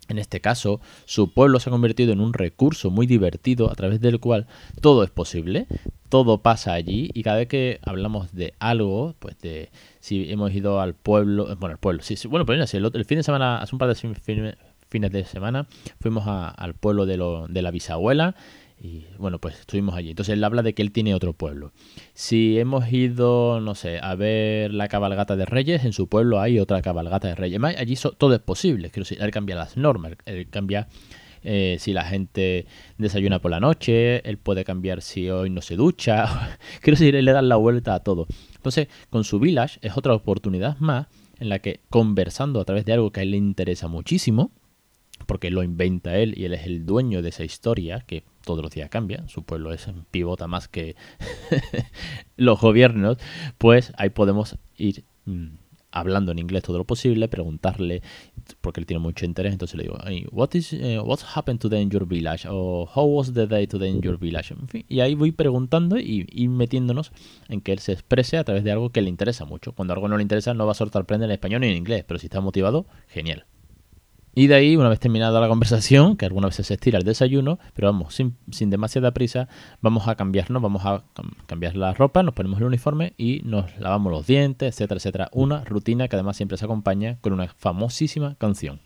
En 0.08 0.18
este 0.18 0.40
caso, 0.40 0.80
su 1.06 1.32
pueblo 1.32 1.60
se 1.60 1.70
ha 1.70 1.72
convertido 1.72 2.12
en 2.12 2.20
un 2.20 2.34
recurso 2.34 2.90
muy 2.90 3.06
divertido 3.06 3.70
a 3.70 3.74
través 3.74 4.00
del 4.00 4.20
cual 4.20 4.46
todo 4.82 5.02
es 5.02 5.10
posible, 5.10 5.66
todo 6.10 6.38
pasa 6.38 6.74
allí 6.74 7.10
y 7.14 7.22
cada 7.22 7.38
vez 7.38 7.48
que 7.48 7.80
hablamos 7.82 8.32
de 8.34 8.52
algo, 8.58 9.14
pues 9.18 9.38
de 9.40 9.70
si 10.00 10.30
hemos 10.30 10.52
ido 10.52 10.80
al 10.80 10.94
pueblo, 10.94 11.50
eh, 11.50 11.56
bueno, 11.58 11.72
al 11.74 11.78
pueblo, 11.78 12.02
bueno, 12.28 12.44
pues 12.46 12.56
mira, 12.56 12.66
si 12.66 12.76
el, 12.76 12.90
el 12.92 13.04
fin 13.06 13.16
de 13.18 13.22
semana, 13.24 13.58
hace 13.62 13.74
un 13.74 13.78
par 13.78 13.88
de 13.88 13.94
fin- 13.94 14.14
fin- 14.14 14.54
fines 14.88 15.10
de 15.10 15.24
semana, 15.24 15.66
fuimos 16.00 16.24
al 16.26 16.74
pueblo 16.74 17.06
de, 17.06 17.16
lo- 17.16 17.48
de 17.48 17.62
la 17.62 17.70
bisabuela 17.70 18.34
y 18.84 19.06
bueno, 19.16 19.38
pues 19.38 19.60
estuvimos 19.60 19.94
allí. 19.94 20.10
Entonces 20.10 20.34
él 20.34 20.44
habla 20.44 20.60
de 20.62 20.74
que 20.74 20.82
él 20.82 20.92
tiene 20.92 21.14
otro 21.14 21.32
pueblo. 21.32 21.72
Si 22.12 22.58
hemos 22.58 22.92
ido, 22.92 23.58
no 23.60 23.74
sé, 23.74 23.98
a 23.98 24.14
ver 24.14 24.74
la 24.74 24.88
cabalgata 24.88 25.36
de 25.36 25.46
Reyes, 25.46 25.86
en 25.86 25.94
su 25.94 26.06
pueblo 26.06 26.38
hay 26.38 26.58
otra 26.58 26.82
cabalgata 26.82 27.28
de 27.28 27.34
Reyes. 27.34 27.54
Además, 27.54 27.76
allí 27.78 27.94
todo 28.18 28.34
es 28.34 28.42
posible. 28.42 28.90
Quiero 28.90 29.04
decir, 29.04 29.22
él 29.22 29.30
cambia 29.30 29.56
las 29.56 29.78
normas, 29.78 30.12
él 30.26 30.50
cambia 30.50 30.88
eh, 31.42 31.78
si 31.80 31.94
la 31.94 32.04
gente 32.04 32.66
desayuna 32.98 33.40
por 33.40 33.52
la 33.52 33.58
noche, 33.58 34.20
él 34.28 34.36
puede 34.36 34.64
cambiar 34.64 35.00
si 35.00 35.30
hoy 35.30 35.48
no 35.48 35.62
se 35.62 35.76
ducha. 35.76 36.58
Quiero 36.82 36.98
decir, 36.98 37.16
él 37.16 37.24
le 37.24 37.32
da 37.32 37.40
la 37.40 37.56
vuelta 37.56 37.94
a 37.94 38.00
todo. 38.00 38.26
Entonces, 38.56 38.88
con 39.08 39.24
su 39.24 39.38
village 39.38 39.78
es 39.80 39.96
otra 39.96 40.12
oportunidad 40.12 40.76
más 40.76 41.06
en 41.40 41.48
la 41.48 41.58
que 41.60 41.80
conversando 41.88 42.60
a 42.60 42.66
través 42.66 42.84
de 42.84 42.92
algo 42.92 43.12
que 43.12 43.20
a 43.20 43.22
él 43.22 43.30
le 43.30 43.38
interesa 43.38 43.88
muchísimo, 43.88 44.50
porque 45.24 45.50
lo 45.50 45.62
inventa 45.62 46.18
él 46.18 46.34
y 46.36 46.44
él 46.44 46.52
es 46.52 46.66
el 46.66 46.84
dueño 46.84 47.22
de 47.22 47.30
esa 47.30 47.44
historia 47.44 48.00
que 48.06 48.24
todos 48.44 48.62
los 48.62 48.72
días 48.72 48.90
cambia, 48.90 49.26
su 49.28 49.42
pueblo 49.42 49.72
es 49.72 49.88
pivota 50.10 50.46
más 50.46 50.68
que 50.68 50.96
los 52.36 52.60
gobiernos, 52.60 53.18
pues 53.58 53.92
ahí 53.96 54.10
podemos 54.10 54.56
ir 54.76 55.04
mm, 55.24 55.48
hablando 55.94 56.32
en 56.32 56.38
inglés 56.40 56.62
todo 56.62 56.78
lo 56.78 56.84
posible, 56.84 57.28
preguntarle 57.28 58.02
porque 58.60 58.80
él 58.80 58.86
tiene 58.86 59.00
mucho 59.00 59.24
interés, 59.24 59.52
entonces 59.52 59.76
le 59.76 59.84
digo, 59.84 59.96
"Hey, 60.04 60.26
what 60.32 60.50
is 60.54 60.72
eh, 60.72 60.98
what's 61.00 61.24
happened 61.36 61.60
today 61.60 61.80
in 61.80 61.90
your 61.90 62.06
village 62.06 62.46
o 62.48 62.88
how 62.94 63.04
was 63.06 63.32
the 63.32 63.46
day 63.46 63.66
today 63.66 63.90
in 63.90 64.02
your 64.02 64.18
village, 64.18 64.52
en 64.52 64.68
fin, 64.68 64.84
y 64.88 65.00
ahí 65.00 65.14
voy 65.14 65.32
preguntando 65.32 65.98
y, 65.98 66.26
y 66.30 66.48
metiéndonos 66.48 67.12
en 67.48 67.60
que 67.60 67.72
él 67.72 67.78
se 67.78 67.92
exprese 67.92 68.36
a 68.36 68.44
través 68.44 68.64
de 68.64 68.72
algo 68.72 68.90
que 68.90 69.02
le 69.02 69.08
interesa 69.08 69.44
mucho. 69.44 69.72
Cuando 69.72 69.94
algo 69.94 70.08
no 70.08 70.16
le 70.16 70.22
interesa 70.22 70.52
no 70.52 70.66
va 70.66 70.72
a 70.72 70.74
soltar 70.74 71.06
prender 71.06 71.30
en 71.30 71.34
español 71.34 71.60
ni 71.60 71.68
en 71.68 71.76
inglés, 71.76 72.04
pero 72.06 72.18
si 72.18 72.26
está 72.26 72.40
motivado, 72.40 72.86
genial. 73.08 73.46
Y 74.36 74.48
de 74.48 74.54
ahí, 74.56 74.76
una 74.76 74.88
vez 74.88 74.98
terminada 74.98 75.40
la 75.40 75.48
conversación, 75.48 76.16
que 76.16 76.26
algunas 76.26 76.50
veces 76.50 76.66
se 76.66 76.74
estira 76.74 76.98
el 76.98 77.04
desayuno, 77.04 77.58
pero 77.74 77.88
vamos, 77.88 78.14
sin, 78.14 78.36
sin 78.50 78.68
demasiada 78.68 79.12
prisa, 79.12 79.48
vamos 79.80 80.08
a 80.08 80.16
cambiarnos, 80.16 80.60
vamos 80.60 80.84
a 80.84 81.02
cam- 81.14 81.36
cambiar 81.46 81.76
la 81.76 81.92
ropa, 81.94 82.22
nos 82.24 82.34
ponemos 82.34 82.58
el 82.58 82.66
uniforme 82.66 83.14
y 83.16 83.42
nos 83.44 83.78
lavamos 83.78 84.10
los 84.12 84.26
dientes, 84.26 84.74
etcétera, 84.74 84.98
etcétera. 84.98 85.28
Una 85.32 85.64
rutina 85.64 86.08
que 86.08 86.16
además 86.16 86.36
siempre 86.36 86.56
se 86.58 86.64
acompaña 86.64 87.18
con 87.20 87.32
una 87.32 87.46
famosísima 87.48 88.34
canción. 88.36 88.80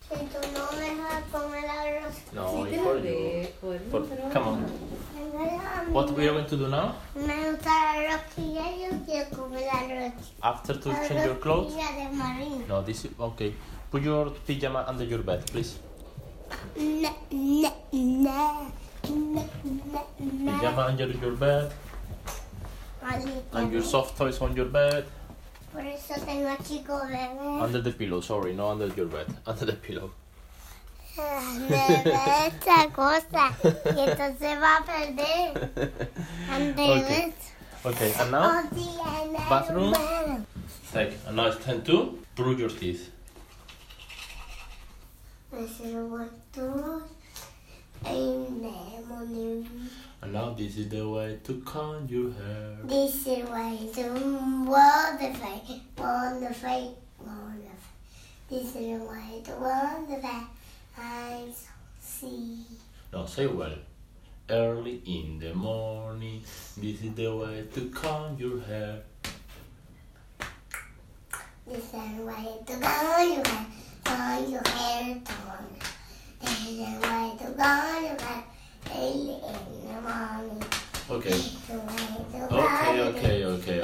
What 5.91 6.15
we 6.17 6.29
are 6.29 6.33
going 6.35 6.47
to 6.47 6.57
do 6.57 6.69
now? 6.69 6.93
me 7.15 7.51
gusta 7.51 7.71
y 8.37 8.53
ya 8.55 8.71
yo 8.77 9.05
quiero 9.07 9.31
comer 9.37 9.65
arroz. 9.73 10.33
After 10.43 10.79
to 10.81 10.91
Arroz 10.91 11.75
de 11.75 12.09
marino. 12.17 12.65
No, 12.69 12.83
this 12.85 13.05
is 13.07 13.11
okay. 13.19 13.55
Put 13.91 14.03
your 14.03 14.31
pajama 14.47 14.85
under 14.87 15.05
your 15.05 15.23
bed, 15.23 15.47
please. 15.47 15.79
Ne, 16.77 17.11
ne, 17.31 17.73
ne, 17.93 18.71
ne, 19.09 19.45
ne. 20.21 20.53
Pajama 20.53 20.87
under 20.89 21.07
your 21.07 21.33
bed 21.33 21.73
and 23.53 23.73
your 23.73 23.83
soft 23.83 24.17
toys 24.17 24.41
on 24.41 24.57
your 24.57 24.67
bed. 24.67 25.05
Por 25.73 25.83
eso 25.83 26.15
tengo 26.25 26.57
chico 26.67 26.99
bebé. 27.07 27.63
Under 27.63 27.81
the 27.83 27.93
pillow, 27.93 28.21
sorry, 28.21 28.55
no 28.55 28.69
under 28.71 28.89
your 28.89 29.07
bed. 29.07 29.27
Under 29.47 29.67
the 29.67 29.75
pillow. 29.75 30.11
Esta 31.19 32.89
cosa. 32.95 33.53
Y 33.63 34.01
entonces 34.01 34.61
va 34.61 34.77
a 34.77 34.85
perder. 34.85 35.71
Okay. 36.51 37.33
Okay, 37.85 38.13
and 38.19 38.31
now 38.33 38.63
bathroom. 39.49 39.95
take. 40.93 41.13
And 41.27 41.37
now 41.37 41.47
it's 41.47 41.65
time 41.65 41.83
to 41.83 42.19
brush 42.35 42.59
your 42.59 42.71
teeth. 42.71 43.11
And 50.21 50.33
now 50.33 50.51
this 50.53 50.77
is 50.77 50.89
the 50.91 51.09
way 51.09 51.39
to 51.45 51.61
comb 51.63 52.07
your 52.09 52.33
hair. 52.33 52.77
This 52.85 53.27
is 53.27 53.49
why 53.49 53.79
to 53.95 54.03
want 54.67 55.21
the 55.21 55.33
face, 55.39 55.81
want 55.97 56.41
the 56.41 56.53
face, 56.53 56.91
want 57.25 57.63
the 57.65 57.71
face. 57.71 57.91
This 58.51 58.77
is 58.77 59.01
why 59.01 59.41
to 59.45 59.53
want 59.53 60.09
the 60.09 60.17
face. 60.17 60.33
I 60.99 61.45
see. 62.01 62.59
No, 63.13 63.25
say 63.25 63.47
well. 63.47 63.73
Early 64.51 65.01
in 65.07 65.39
the 65.39 65.55
morning, 65.55 66.43
this 66.77 67.03
is 67.03 67.15
the 67.15 67.35
way 67.35 67.65
to 67.75 67.89
comb 67.91 68.37
your 68.39 68.61
hair. 68.61 69.03
This 71.67 71.85
is 71.85 72.21
why 72.21 72.49
to 72.67 72.77
go 72.77 73.35
your 73.35 73.45
to 77.39 77.53
go 77.57 77.65
early 78.95 79.35
in 79.35 79.89
the 79.89 80.01
morning. 80.01 80.63
Okay. 81.11 81.39
Okay, 82.51 83.03
okay, 83.05 83.45
okay. 83.45 83.83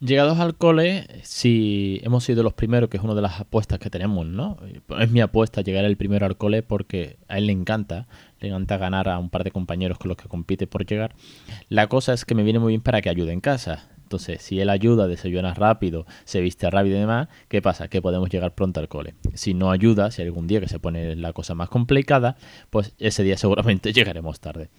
Llegados 0.00 0.38
al 0.38 0.54
cole, 0.56 1.06
si 1.22 2.00
hemos 2.04 2.24
sido 2.24 2.42
los 2.42 2.52
primeros, 2.52 2.90
que 2.90 2.98
es 2.98 3.02
una 3.02 3.14
de 3.14 3.22
las 3.22 3.40
apuestas 3.40 3.78
que 3.78 3.88
tenemos, 3.88 4.26
¿no? 4.26 4.58
Es 4.98 5.10
mi 5.10 5.22
apuesta 5.22 5.62
llegar 5.62 5.86
el 5.86 5.96
primero 5.96 6.26
al 6.26 6.36
cole 6.36 6.62
porque 6.62 7.16
a 7.26 7.38
él 7.38 7.46
le 7.46 7.52
encanta, 7.52 8.06
le 8.38 8.48
encanta 8.48 8.76
ganar 8.76 9.08
a 9.08 9.18
un 9.18 9.30
par 9.30 9.44
de 9.44 9.50
compañeros 9.50 9.96
con 9.98 10.10
los 10.10 10.18
que 10.18 10.28
compite 10.28 10.66
por 10.66 10.84
llegar. 10.84 11.14
La 11.70 11.86
cosa 11.86 12.12
es 12.12 12.26
que 12.26 12.34
me 12.34 12.42
viene 12.42 12.58
muy 12.58 12.72
bien 12.72 12.82
para 12.82 13.00
que 13.00 13.08
ayude 13.08 13.32
en 13.32 13.40
casa. 13.40 13.88
Entonces, 14.04 14.42
si 14.42 14.60
él 14.60 14.70
ayuda, 14.70 15.08
desayuna 15.08 15.54
rápido, 15.54 16.06
se 16.24 16.40
viste 16.40 16.70
rápido 16.70 16.96
y 16.96 17.00
demás, 17.00 17.28
¿qué 17.48 17.60
pasa? 17.60 17.88
Que 17.88 18.00
podemos 18.00 18.28
llegar 18.28 18.54
pronto 18.54 18.80
al 18.80 18.88
cole. 18.88 19.14
Si 19.34 19.54
no 19.54 19.70
ayuda, 19.70 20.10
si 20.10 20.22
hay 20.22 20.28
algún 20.28 20.46
día 20.46 20.60
que 20.60 20.68
se 20.68 20.78
pone 20.78 21.16
la 21.16 21.32
cosa 21.32 21.54
más 21.54 21.68
complicada, 21.68 22.36
pues 22.70 22.94
ese 22.98 23.22
día 23.22 23.36
seguramente 23.38 23.92
llegaremos 23.92 24.40
tarde. 24.40 24.70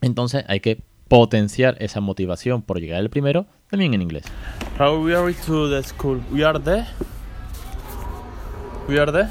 Entonces 0.00 0.44
hay 0.48 0.60
que 0.60 0.82
potenciar 1.08 1.76
esa 1.80 2.00
motivación 2.00 2.62
por 2.62 2.80
llegar 2.80 3.00
el 3.00 3.10
primero 3.10 3.46
también 3.70 3.94
en 3.94 4.02
inglés. 4.02 4.24
How 4.80 4.98
we 4.98 5.14
are 5.14 5.32
to 5.46 5.68
the 5.68 5.82
school? 5.86 6.20
We 6.32 6.42
are 6.44 6.58
there. 6.58 6.86
We 8.88 8.98
are 8.98 9.12
there. 9.12 9.28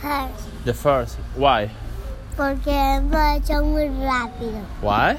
First, 0.00 0.64
The 0.64 0.74
first. 0.74 1.18
Why? 1.36 1.68
porque 2.36 2.70
hecho 3.36 3.62
muy 3.62 3.88
rápido. 3.88 4.62
Why? 4.80 5.18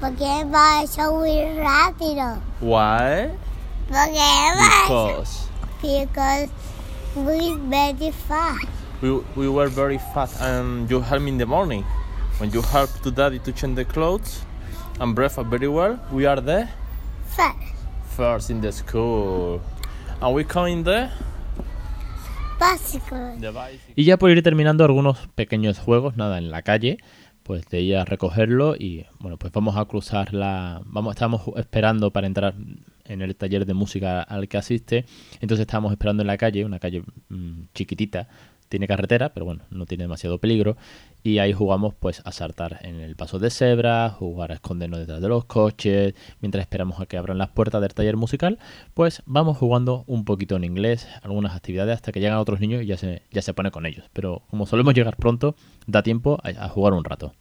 Porque 0.00 0.44
va 0.52 0.82
hecho 0.82 1.12
muy 1.12 1.58
rápido. 1.58 2.38
Why? 2.60 3.30
Porque 3.88 4.20
va 4.56 4.88
Because 4.88 5.48
because 5.82 6.48
we 7.14 7.56
very 7.68 8.10
fast. 8.28 8.66
we, 9.00 9.10
we 9.36 9.48
were 9.48 9.68
very 9.68 9.98
fast 10.14 10.40
and 10.40 10.90
you 10.90 11.00
helped 11.00 11.22
me 11.24 11.30
in 11.30 11.38
the 11.38 11.46
morning. 11.46 11.84
When 12.38 12.50
you 12.50 12.60
helped 12.62 13.02
to 13.04 13.10
daddy 13.10 13.38
to 13.40 13.52
change 13.52 13.76
the 13.76 13.84
clothes 13.84 14.42
and 15.00 15.14
breakfast 15.14 15.48
very 15.48 15.68
well, 15.68 15.98
we 16.12 16.26
are 16.26 16.40
there 16.40 16.68
First, 17.28 17.56
first 18.16 18.50
in 18.50 18.60
the 18.60 18.72
school. 18.72 19.60
And 20.20 20.34
we 20.34 20.44
come 20.44 20.66
in 20.66 20.84
there. 20.84 21.10
bicycle. 22.58 23.36
Y 23.96 24.04
ya 24.04 24.16
por 24.16 24.30
ir 24.30 24.42
terminando 24.42 24.84
algunos 24.84 25.18
pequeños 25.34 25.78
juegos, 25.78 26.16
nada, 26.16 26.38
en 26.38 26.50
la 26.50 26.62
calle, 26.62 26.98
pues 27.46 27.68
de 27.68 27.80
ir 27.80 27.96
a 27.96 28.04
recogerlo 28.04 28.74
y 28.76 29.06
bueno, 29.20 29.36
pues 29.36 29.52
vamos 29.52 29.76
a 29.76 29.84
cruzar 29.84 30.34
la... 30.34 30.82
Vamos, 30.84 31.14
estamos 31.14 31.42
esperando 31.56 32.12
para 32.12 32.26
entrar 32.26 32.54
en 33.04 33.22
el 33.22 33.36
taller 33.36 33.66
de 33.66 33.72
música 33.72 34.20
al 34.20 34.48
que 34.48 34.56
asiste, 34.56 35.04
entonces 35.40 35.60
estábamos 35.60 35.92
esperando 35.92 36.24
en 36.24 36.26
la 36.26 36.38
calle, 36.38 36.64
una 36.64 36.80
calle 36.80 37.04
mm, 37.28 37.66
chiquitita, 37.72 38.28
tiene 38.68 38.86
carretera, 38.86 39.30
pero 39.32 39.46
bueno, 39.46 39.64
no 39.70 39.86
tiene 39.86 40.04
demasiado 40.04 40.38
peligro. 40.38 40.76
Y 41.22 41.38
ahí 41.38 41.52
jugamos 41.52 41.94
pues 41.94 42.22
a 42.24 42.32
saltar 42.32 42.78
en 42.82 43.00
el 43.00 43.16
paso 43.16 43.38
de 43.38 43.50
cebra, 43.50 44.10
jugar 44.10 44.52
a 44.52 44.54
escondernos 44.54 45.00
detrás 45.00 45.20
de 45.20 45.28
los 45.28 45.44
coches, 45.44 46.14
mientras 46.40 46.62
esperamos 46.62 47.00
a 47.00 47.06
que 47.06 47.16
abran 47.16 47.38
las 47.38 47.48
puertas 47.48 47.80
del 47.80 47.94
taller 47.94 48.16
musical, 48.16 48.58
pues 48.94 49.22
vamos 49.26 49.58
jugando 49.58 50.04
un 50.06 50.24
poquito 50.24 50.56
en 50.56 50.64
inglés, 50.64 51.08
algunas 51.22 51.54
actividades 51.54 51.96
hasta 51.96 52.12
que 52.12 52.20
llegan 52.20 52.38
otros 52.38 52.60
niños 52.60 52.82
y 52.82 52.86
ya 52.86 52.96
se, 52.96 53.22
ya 53.32 53.42
se 53.42 53.54
pone 53.54 53.70
con 53.70 53.86
ellos. 53.86 54.04
Pero 54.12 54.42
como 54.50 54.66
solemos 54.66 54.94
llegar 54.94 55.16
pronto, 55.16 55.56
da 55.86 56.02
tiempo 56.02 56.38
a, 56.42 56.64
a 56.64 56.68
jugar 56.68 56.92
un 56.92 57.04
rato. 57.04 57.32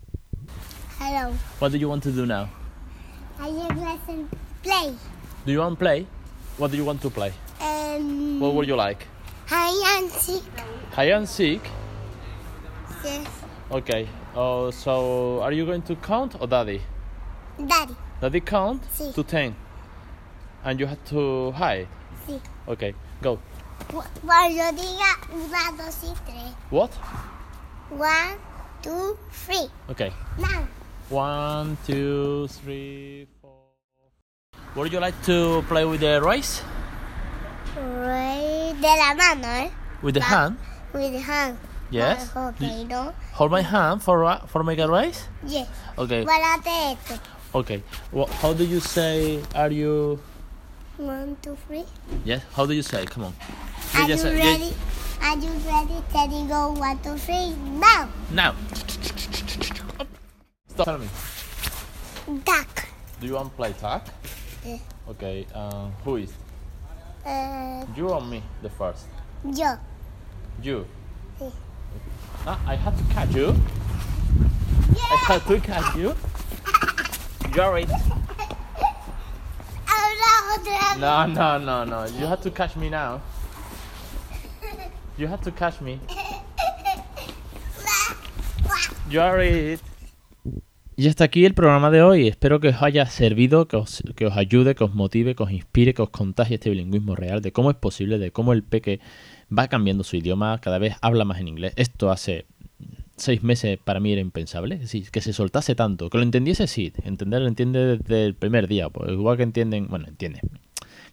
Hello. 1.00 1.34
What 1.60 1.72
do 1.72 1.78
you 1.78 1.90
want 1.90 2.04
to 2.04 2.12
do 2.12 2.26
now? 2.26 2.48
I 3.40 3.52
play. 4.64 4.96
Do 5.46 5.52
you 5.52 5.60
want 5.60 5.78
to 5.78 5.80
play? 5.80 6.08
What 6.58 6.72
do 6.72 6.78
you 6.78 6.86
want 6.86 7.02
to 7.02 7.10
play? 7.10 7.32
Um, 7.62 8.40
What 8.40 8.54
would 8.54 8.68
you 8.68 8.76
like? 8.76 9.06
Hide 9.48 10.04
and 10.04 10.12
seek. 10.12 10.44
Hide 10.92 11.12
and 11.12 11.28
seek. 11.30 11.62
Yes. 13.04 13.28
Okay. 13.72 14.08
Oh, 14.36 14.72
so 14.72 15.42
are 15.42 15.52
you 15.52 15.66
going 15.66 15.82
to 15.84 15.96
count 15.98 16.36
or 16.40 16.48
daddy? 16.48 16.82
Daddy. 17.58 17.96
Daddy 18.22 18.40
count 18.42 18.82
Sí. 18.92 19.14
to 19.14 19.24
ten, 19.24 19.56
and 20.64 20.80
you 20.80 20.86
have 20.88 21.04
to 21.06 21.52
hide. 21.52 21.88
Sí. 22.28 22.40
Okay, 22.68 22.94
go. 23.22 23.38
Cu- 23.88 24.02
Cuando 24.26 24.56
yo 24.56 24.72
diga 24.72 25.12
una, 25.34 25.78
dos 25.78 26.04
y 26.04 26.14
tres. 26.26 26.56
What? 26.70 26.92
One, 27.92 28.38
two, 28.82 29.18
three. 29.32 29.70
Okay. 29.90 30.12
Now. 30.40 30.68
One, 31.10 31.78
two, 31.86 32.48
three, 32.48 33.28
four. 33.42 33.52
Would 34.76 34.92
you 34.92 35.00
like 35.00 35.16
to 35.26 35.62
play 35.68 35.86
with 35.86 36.00
the 36.02 36.20
rice? 36.22 36.62
Right. 37.78 38.55
De 38.82 38.88
la 38.88 39.14
mano, 39.16 39.48
¿eh? 39.48 39.70
With 40.02 40.16
the 40.16 40.22
Ah. 40.22 40.26
hand? 40.26 40.58
With 40.94 41.12
the 41.14 41.20
hand. 41.20 41.58
Yes. 41.92 42.32
Okay, 42.36 42.84
no. 42.86 43.14
Hold 43.34 43.52
my 43.52 43.62
hand 43.62 44.02
for 44.02 44.26
for 44.48 44.64
make 44.64 44.80
a 44.80 44.88
rice. 44.88 45.28
Yes. 45.46 45.68
Okay. 45.98 46.26
Okay. 47.54 47.84
Well, 48.12 48.28
how 48.42 48.54
do 48.54 48.66
you 48.66 48.80
say? 48.80 49.40
Are 49.56 49.72
you? 49.72 50.20
One, 50.98 51.38
two, 51.42 51.56
three. 51.68 51.86
Yes. 52.26 52.42
How 52.56 52.66
do 52.66 52.74
you 52.74 52.82
say? 52.82 53.06
Come 53.06 53.26
on. 53.26 53.34
Are 53.96 54.08
you 54.10 54.18
say- 54.18 54.36
ready? 54.36 54.74
Are 55.22 55.38
you 55.38 55.52
ready? 55.64 55.98
Steady, 56.10 56.44
go. 56.48 56.72
One, 56.74 57.00
two, 57.00 57.16
three. 57.18 57.56
Now. 57.80 58.10
Now. 58.32 58.56
Stop. 60.68 60.86
Tell 60.86 60.98
me. 60.98 61.08
Duck. 62.44 62.88
Do 63.22 63.28
you 63.28 63.36
want 63.36 63.50
to 63.52 63.56
play 63.56 63.72
tag? 63.74 64.02
Yeah. 64.66 64.78
Okay. 65.10 65.46
Uh, 65.54 65.88
who 66.04 66.18
is? 66.18 66.34
Uh, 67.26 67.84
You 67.96 68.10
or 68.10 68.22
me? 68.22 68.44
The 68.62 68.70
first. 68.70 69.06
yo. 69.44 69.78
You. 70.62 70.86
Sí. 71.40 71.52
Ah, 72.46 72.60
I 72.68 72.76
had 72.76 72.96
to 72.98 73.04
catch 73.14 73.34
you. 73.36 73.56
I 74.96 75.18
had 75.28 75.42
to 75.48 75.60
catch 75.60 75.96
you. 75.96 76.14
You're 77.56 77.78
it. 77.80 77.90
Ahora 79.88 80.32
otra 80.54 80.94
vez. 80.94 81.00
No, 81.00 81.26
no, 81.28 81.58
no, 81.58 81.84
no. 81.86 82.06
You 82.06 82.26
have 82.28 82.42
to 82.42 82.52
catch 82.52 82.76
me 82.76 82.90
now. 82.90 83.22
You 85.18 85.28
have 85.28 85.42
to 85.44 85.52
catch 85.52 85.80
me. 85.82 86.00
You're 89.10 89.40
it. 89.40 89.80
Y 90.98 91.10
hasta 91.10 91.26
aquí 91.26 91.44
el 91.44 91.54
programa 91.54 91.92
de 91.92 92.02
hoy. 92.02 92.28
Espero 92.28 92.62
que 92.62 92.70
os 92.70 92.82
haya 92.82 93.06
servido, 93.06 93.68
que 93.68 93.76
os, 93.76 94.02
que 94.16 94.28
os 94.28 94.38
ayude, 94.38 94.76
que 94.76 94.86
os 94.86 94.94
motive, 94.94 95.36
que 95.36 95.44
os 95.44 95.52
inspire, 95.52 95.94
que 95.94 96.02
os 96.02 96.10
contagie 96.10 96.56
este 96.56 96.70
bilingüismo 96.70 97.16
real, 97.16 97.42
de 97.42 97.52
cómo 97.52 97.70
es 97.70 97.76
posible, 97.76 98.18
de 98.18 98.32
cómo 98.32 98.54
el 98.54 98.64
peque 98.64 99.02
va 99.56 99.68
cambiando 99.68 100.06
su 100.06 100.16
idioma, 100.16 100.58
cada 100.62 100.78
vez 100.78 100.96
habla 101.02 101.26
más 101.26 101.40
en 101.40 101.50
inglés. 101.50 101.74
Esto 101.76 102.12
hace 102.12 102.46
seis 103.18 103.44
meses 103.44 103.78
para 103.84 104.00
mí 104.00 104.14
era 104.14 104.22
impensable. 104.22 104.76
Es 104.76 104.82
decir, 104.82 105.12
que 105.12 105.20
se 105.20 105.34
soltase 105.34 105.76
tanto, 105.76 106.10
que 106.10 106.18
lo 106.18 106.24
entendiese, 106.24 106.66
sí. 106.66 106.94
Entender 107.04 107.42
lo 107.42 107.50
entiende 107.50 107.98
desde 107.98 108.26
el 108.26 108.34
primer 108.34 108.70
día. 108.70 108.90
Pues 108.90 109.12
igual 109.12 109.36
que 109.36 109.44
entienden, 109.44 109.88
bueno, 109.88 110.08
entienden. 110.08 110.44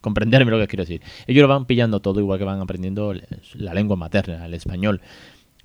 Comprenderme 0.00 0.52
lo 0.52 0.58
que 0.60 0.68
quiero 0.68 0.84
decir. 0.84 1.02
Ellos 1.26 1.42
lo 1.42 1.48
van 1.48 1.66
pillando 1.66 2.00
todo 2.00 2.20
igual 2.20 2.38
que 2.38 2.44
van 2.44 2.60
aprendiendo 2.60 3.14
la 3.54 3.74
lengua 3.74 3.96
materna, 3.96 4.46
el 4.46 4.54
español. 4.54 5.00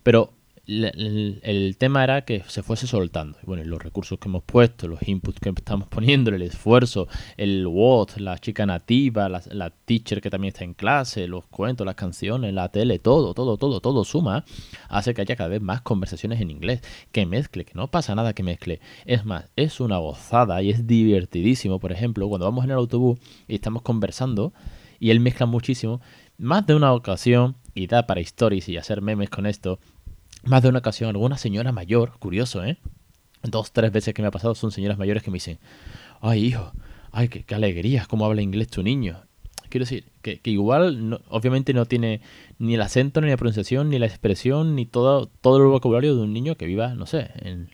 Pero 0.02 0.34
el, 0.68 1.76
tema 1.78 2.04
era 2.04 2.26
que 2.26 2.44
se 2.48 2.62
fuese 2.62 2.88
soltando. 2.88 3.38
Bueno, 3.44 3.64
los 3.64 3.82
recursos 3.82 4.20
que 4.20 4.28
hemos 4.28 4.44
puesto, 4.44 4.88
los 4.88 5.08
inputs 5.08 5.40
que 5.40 5.50
estamos 5.50 5.88
poniendo, 5.88 6.30
el 6.30 6.42
esfuerzo, 6.42 7.08
el 7.38 7.66
what, 7.68 8.18
la 8.18 8.38
chica 8.38 8.66
nativa, 8.66 9.30
la, 9.30 9.42
la 9.52 9.70
teacher 9.70 10.22
que 10.22 10.30
también 10.30 10.50
está 10.50 10.66
en 10.66 10.74
clase, 10.74 11.28
los 11.28 11.46
cuentos, 11.46 11.86
las 11.86 11.96
canciones, 11.96 12.54
la 12.54 12.70
tele, 12.70 13.00
todo, 13.00 13.34
todo, 13.34 13.58
todo, 13.58 13.80
todo 13.80 14.04
suma, 14.04 14.44
hace 14.90 15.14
que 15.14 15.22
haya 15.22 15.36
cada 15.36 15.50
vez 15.50 15.62
más 15.62 15.82
conversaciones 15.82 16.42
en 16.42 16.52
inglés. 16.52 16.82
Que 17.12 17.26
mezcle, 17.26 17.64
que 17.64 17.74
no 17.74 17.90
pasa 17.90 18.14
nada 18.16 18.34
que 18.34 18.44
mezcle. 18.44 18.82
Es 19.06 19.26
más, 19.26 19.50
es 19.56 19.80
una 19.80 19.98
gozada 20.00 20.62
y 20.62 20.70
es 20.70 20.86
divertidísimo, 20.86 21.80
por 21.80 21.92
ejemplo, 21.94 22.28
cuando 22.28 22.46
vamos 22.46 22.66
en 22.66 22.72
el 22.72 22.78
autobús 22.78 23.20
y 23.48 23.56
estamos 23.56 23.84
conversando 23.84 24.54
y 25.00 25.12
él 25.12 25.20
mezcla 25.20 25.46
muchísimo, 25.46 26.02
más 26.38 26.66
de 26.66 26.76
una 26.76 26.94
ocasión, 26.94 27.56
y 27.74 27.86
da 27.86 28.08
para 28.08 28.22
stories 28.22 28.68
y 28.70 28.78
hacer 28.78 29.02
memes 29.02 29.30
con 29.30 29.46
esto, 29.46 29.80
más 30.48 30.64
de 30.64 30.70
una 30.70 30.80
ocasión, 30.80 31.10
alguna 31.10 31.38
señora 31.38 31.72
mayor, 31.72 32.18
curioso, 32.20 32.64
¿eh? 32.64 32.78
Dos, 33.44 33.72
tres 33.72 33.92
veces 33.92 34.14
que 34.14 34.22
me 34.22 34.28
ha 34.28 34.32
pasado 34.32 34.56
son 34.56 34.72
señoras 34.72 34.98
mayores 34.98 35.24
que 35.24 35.32
me 35.32 35.36
dicen, 35.36 35.60
ay 36.22 36.46
hijo, 36.46 36.72
ay, 37.12 37.30
qué, 37.30 37.44
qué 37.44 37.56
alegría, 37.56 38.06
cómo 38.10 38.26
habla 38.26 38.42
inglés 38.42 38.68
tu 38.68 38.84
niño. 38.84 39.22
Quiero 39.70 39.84
decir, 39.84 40.06
que, 40.22 40.40
igual, 40.46 41.22
obviamente 41.30 41.74
no 41.74 41.86
tiene 41.86 42.22
ni 42.58 42.76
el 42.76 42.82
acento, 42.82 43.22
ni 43.22 43.30
la 43.30 43.38
pronunciación, 43.38 43.90
ni 43.90 44.00
la 44.00 44.06
expresión, 44.06 44.76
ni 44.76 44.86
todo, 44.86 45.28
todo 45.42 45.58
el 45.58 45.64
vocabulario 45.64 46.16
de 46.16 46.22
un 46.22 46.34
niño 46.34 46.56
que 46.56 46.66
viva, 46.66 46.96
no 46.96 47.06
sé, 47.06 47.32
en, 47.42 47.70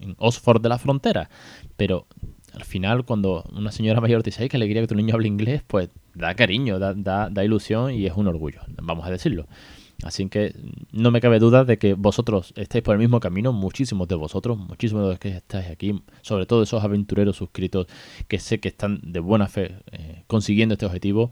en 0.00 0.16
Oxford 0.18 0.62
de 0.62 0.70
la 0.70 0.78
frontera. 0.78 1.28
Pero 1.76 2.06
al 2.54 2.64
final, 2.64 3.04
cuando 3.04 3.44
una 3.52 3.72
señora 3.72 4.00
mayor 4.00 4.22
te 4.22 4.30
dice, 4.30 4.42
ay, 4.42 4.48
qué 4.48 4.56
alegría 4.56 4.82
que 4.82 4.88
tu 4.88 4.94
niño 4.94 5.14
hable 5.14 5.28
inglés, 5.28 5.62
pues 5.66 5.90
da 6.14 6.34
cariño, 6.34 6.78
da, 6.78 6.94
da, 6.94 7.28
da 7.28 7.44
ilusión 7.44 7.92
y 7.92 8.06
es 8.06 8.14
un 8.16 8.26
orgullo, 8.26 8.60
vamos 8.82 9.06
a 9.06 9.10
decirlo. 9.10 9.46
Así 10.04 10.28
que 10.28 10.54
no 10.92 11.10
me 11.10 11.22
cabe 11.22 11.38
duda 11.38 11.64
de 11.64 11.78
que 11.78 11.94
vosotros 11.94 12.52
estáis 12.56 12.84
por 12.84 12.94
el 12.94 12.98
mismo 12.98 13.20
camino, 13.20 13.54
muchísimos 13.54 14.06
de 14.06 14.14
vosotros, 14.14 14.58
muchísimos 14.58 15.04
de 15.04 15.08
los 15.08 15.18
que 15.18 15.30
estáis 15.30 15.70
aquí, 15.70 16.02
sobre 16.20 16.44
todo 16.44 16.62
esos 16.62 16.84
aventureros 16.84 17.36
suscritos 17.36 17.86
que 18.28 18.38
sé 18.38 18.60
que 18.60 18.68
están 18.68 19.00
de 19.02 19.20
buena 19.20 19.48
fe 19.48 19.76
eh, 19.92 20.24
consiguiendo 20.26 20.74
este 20.74 20.84
objetivo, 20.84 21.30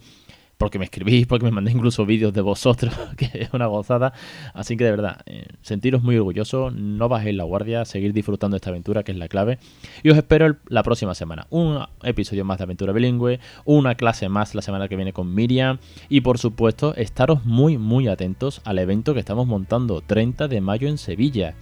porque 0.63 0.79
me 0.79 0.85
escribís, 0.85 1.27
porque 1.27 1.45
me 1.45 1.51
mandéis 1.51 1.77
incluso 1.77 2.07
vídeos 2.07 2.33
de 2.33 2.41
vosotros, 2.41 2.95
que 3.17 3.29
es 3.35 3.53
una 3.53 3.67
gozada. 3.67 4.13
Así 4.55 4.77
que 4.77 4.85
de 4.85 4.93
verdad, 4.93 5.21
eh, 5.27 5.45
sentiros 5.61 6.05
muy 6.05 6.17
orgullosos, 6.17 6.73
no 6.73 7.09
bajéis 7.09 7.35
la 7.35 7.43
guardia, 7.43 7.85
seguir 7.85 8.13
disfrutando 8.13 8.55
de 8.55 8.59
esta 8.59 8.71
aventura, 8.71 9.03
que 9.03 9.11
es 9.11 9.19
la 9.19 9.27
clave. 9.27 9.59
Y 10.05 10.11
os 10.11 10.17
espero 10.17 10.55
la 10.69 10.85
próxima 10.85 11.17
semana. 11.17 11.49
Un 11.51 11.85
episodio 12.05 12.45
más 12.45 12.59
de 12.59 12.65
Aventura 12.65 12.93
Bilingüe, 12.93 13.41
una 13.65 13.97
clase 13.97 14.29
más 14.29 14.55
la 14.55 14.63
semana 14.63 14.87
que 14.87 14.95
viene 14.95 15.13
con 15.13 15.35
Miriam. 15.35 15.79
Y 16.09 16.21
por 16.21 16.39
supuesto, 16.39 16.95
estaros 16.95 17.45
muy, 17.45 17.77
muy 17.77 18.07
atentos 18.07 18.61
al 18.65 18.79
evento 18.79 19.15
que 19.15 19.21
estamos 19.21 19.49
montando 19.49 20.01
30 20.01 20.47
de 20.47 20.61
mayo 20.61 20.87
en 20.87 20.97
Sevilla. 20.97 21.57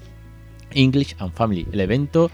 English 0.74 1.16
and 1.18 1.32
Family, 1.32 1.66
el 1.72 1.80
evento 1.80 2.30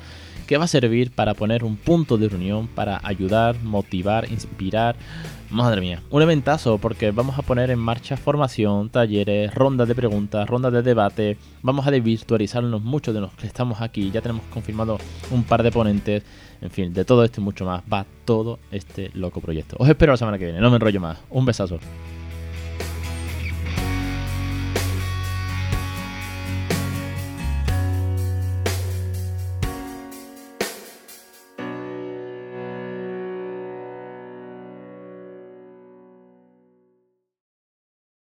que 0.46 0.56
va 0.56 0.64
a 0.64 0.68
servir 0.68 1.10
para 1.10 1.34
poner 1.34 1.64
un 1.64 1.76
punto 1.76 2.16
de 2.16 2.28
reunión, 2.28 2.68
para 2.68 3.00
ayudar, 3.02 3.60
motivar, 3.62 4.30
inspirar. 4.30 4.96
Madre 5.50 5.80
mía, 5.80 6.02
un 6.10 6.22
eventazo 6.22 6.78
porque 6.78 7.12
vamos 7.12 7.38
a 7.38 7.42
poner 7.42 7.70
en 7.70 7.78
marcha 7.78 8.16
formación, 8.16 8.90
talleres, 8.90 9.54
rondas 9.54 9.86
de 9.86 9.94
preguntas, 9.94 10.48
rondas 10.48 10.72
de 10.72 10.82
debate. 10.82 11.36
Vamos 11.62 11.86
a 11.86 11.92
desvirtualizarnos 11.92 12.82
mucho 12.82 13.12
de 13.12 13.20
los 13.20 13.32
que 13.34 13.46
estamos 13.46 13.80
aquí. 13.80 14.10
Ya 14.10 14.22
tenemos 14.22 14.42
confirmado 14.46 14.98
un 15.30 15.44
par 15.44 15.62
de 15.62 15.70
ponentes. 15.70 16.24
En 16.60 16.70
fin, 16.70 16.92
de 16.92 17.04
todo 17.04 17.22
esto 17.22 17.40
y 17.40 17.44
mucho 17.44 17.64
más 17.64 17.82
va 17.92 18.06
todo 18.24 18.58
este 18.72 19.10
loco 19.14 19.40
proyecto. 19.40 19.76
Os 19.78 19.88
espero 19.88 20.12
la 20.12 20.16
semana 20.16 20.38
que 20.38 20.46
viene, 20.46 20.60
no 20.60 20.70
me 20.70 20.76
enrollo 20.76 21.00
más. 21.00 21.18
Un 21.30 21.44
besazo. 21.44 21.78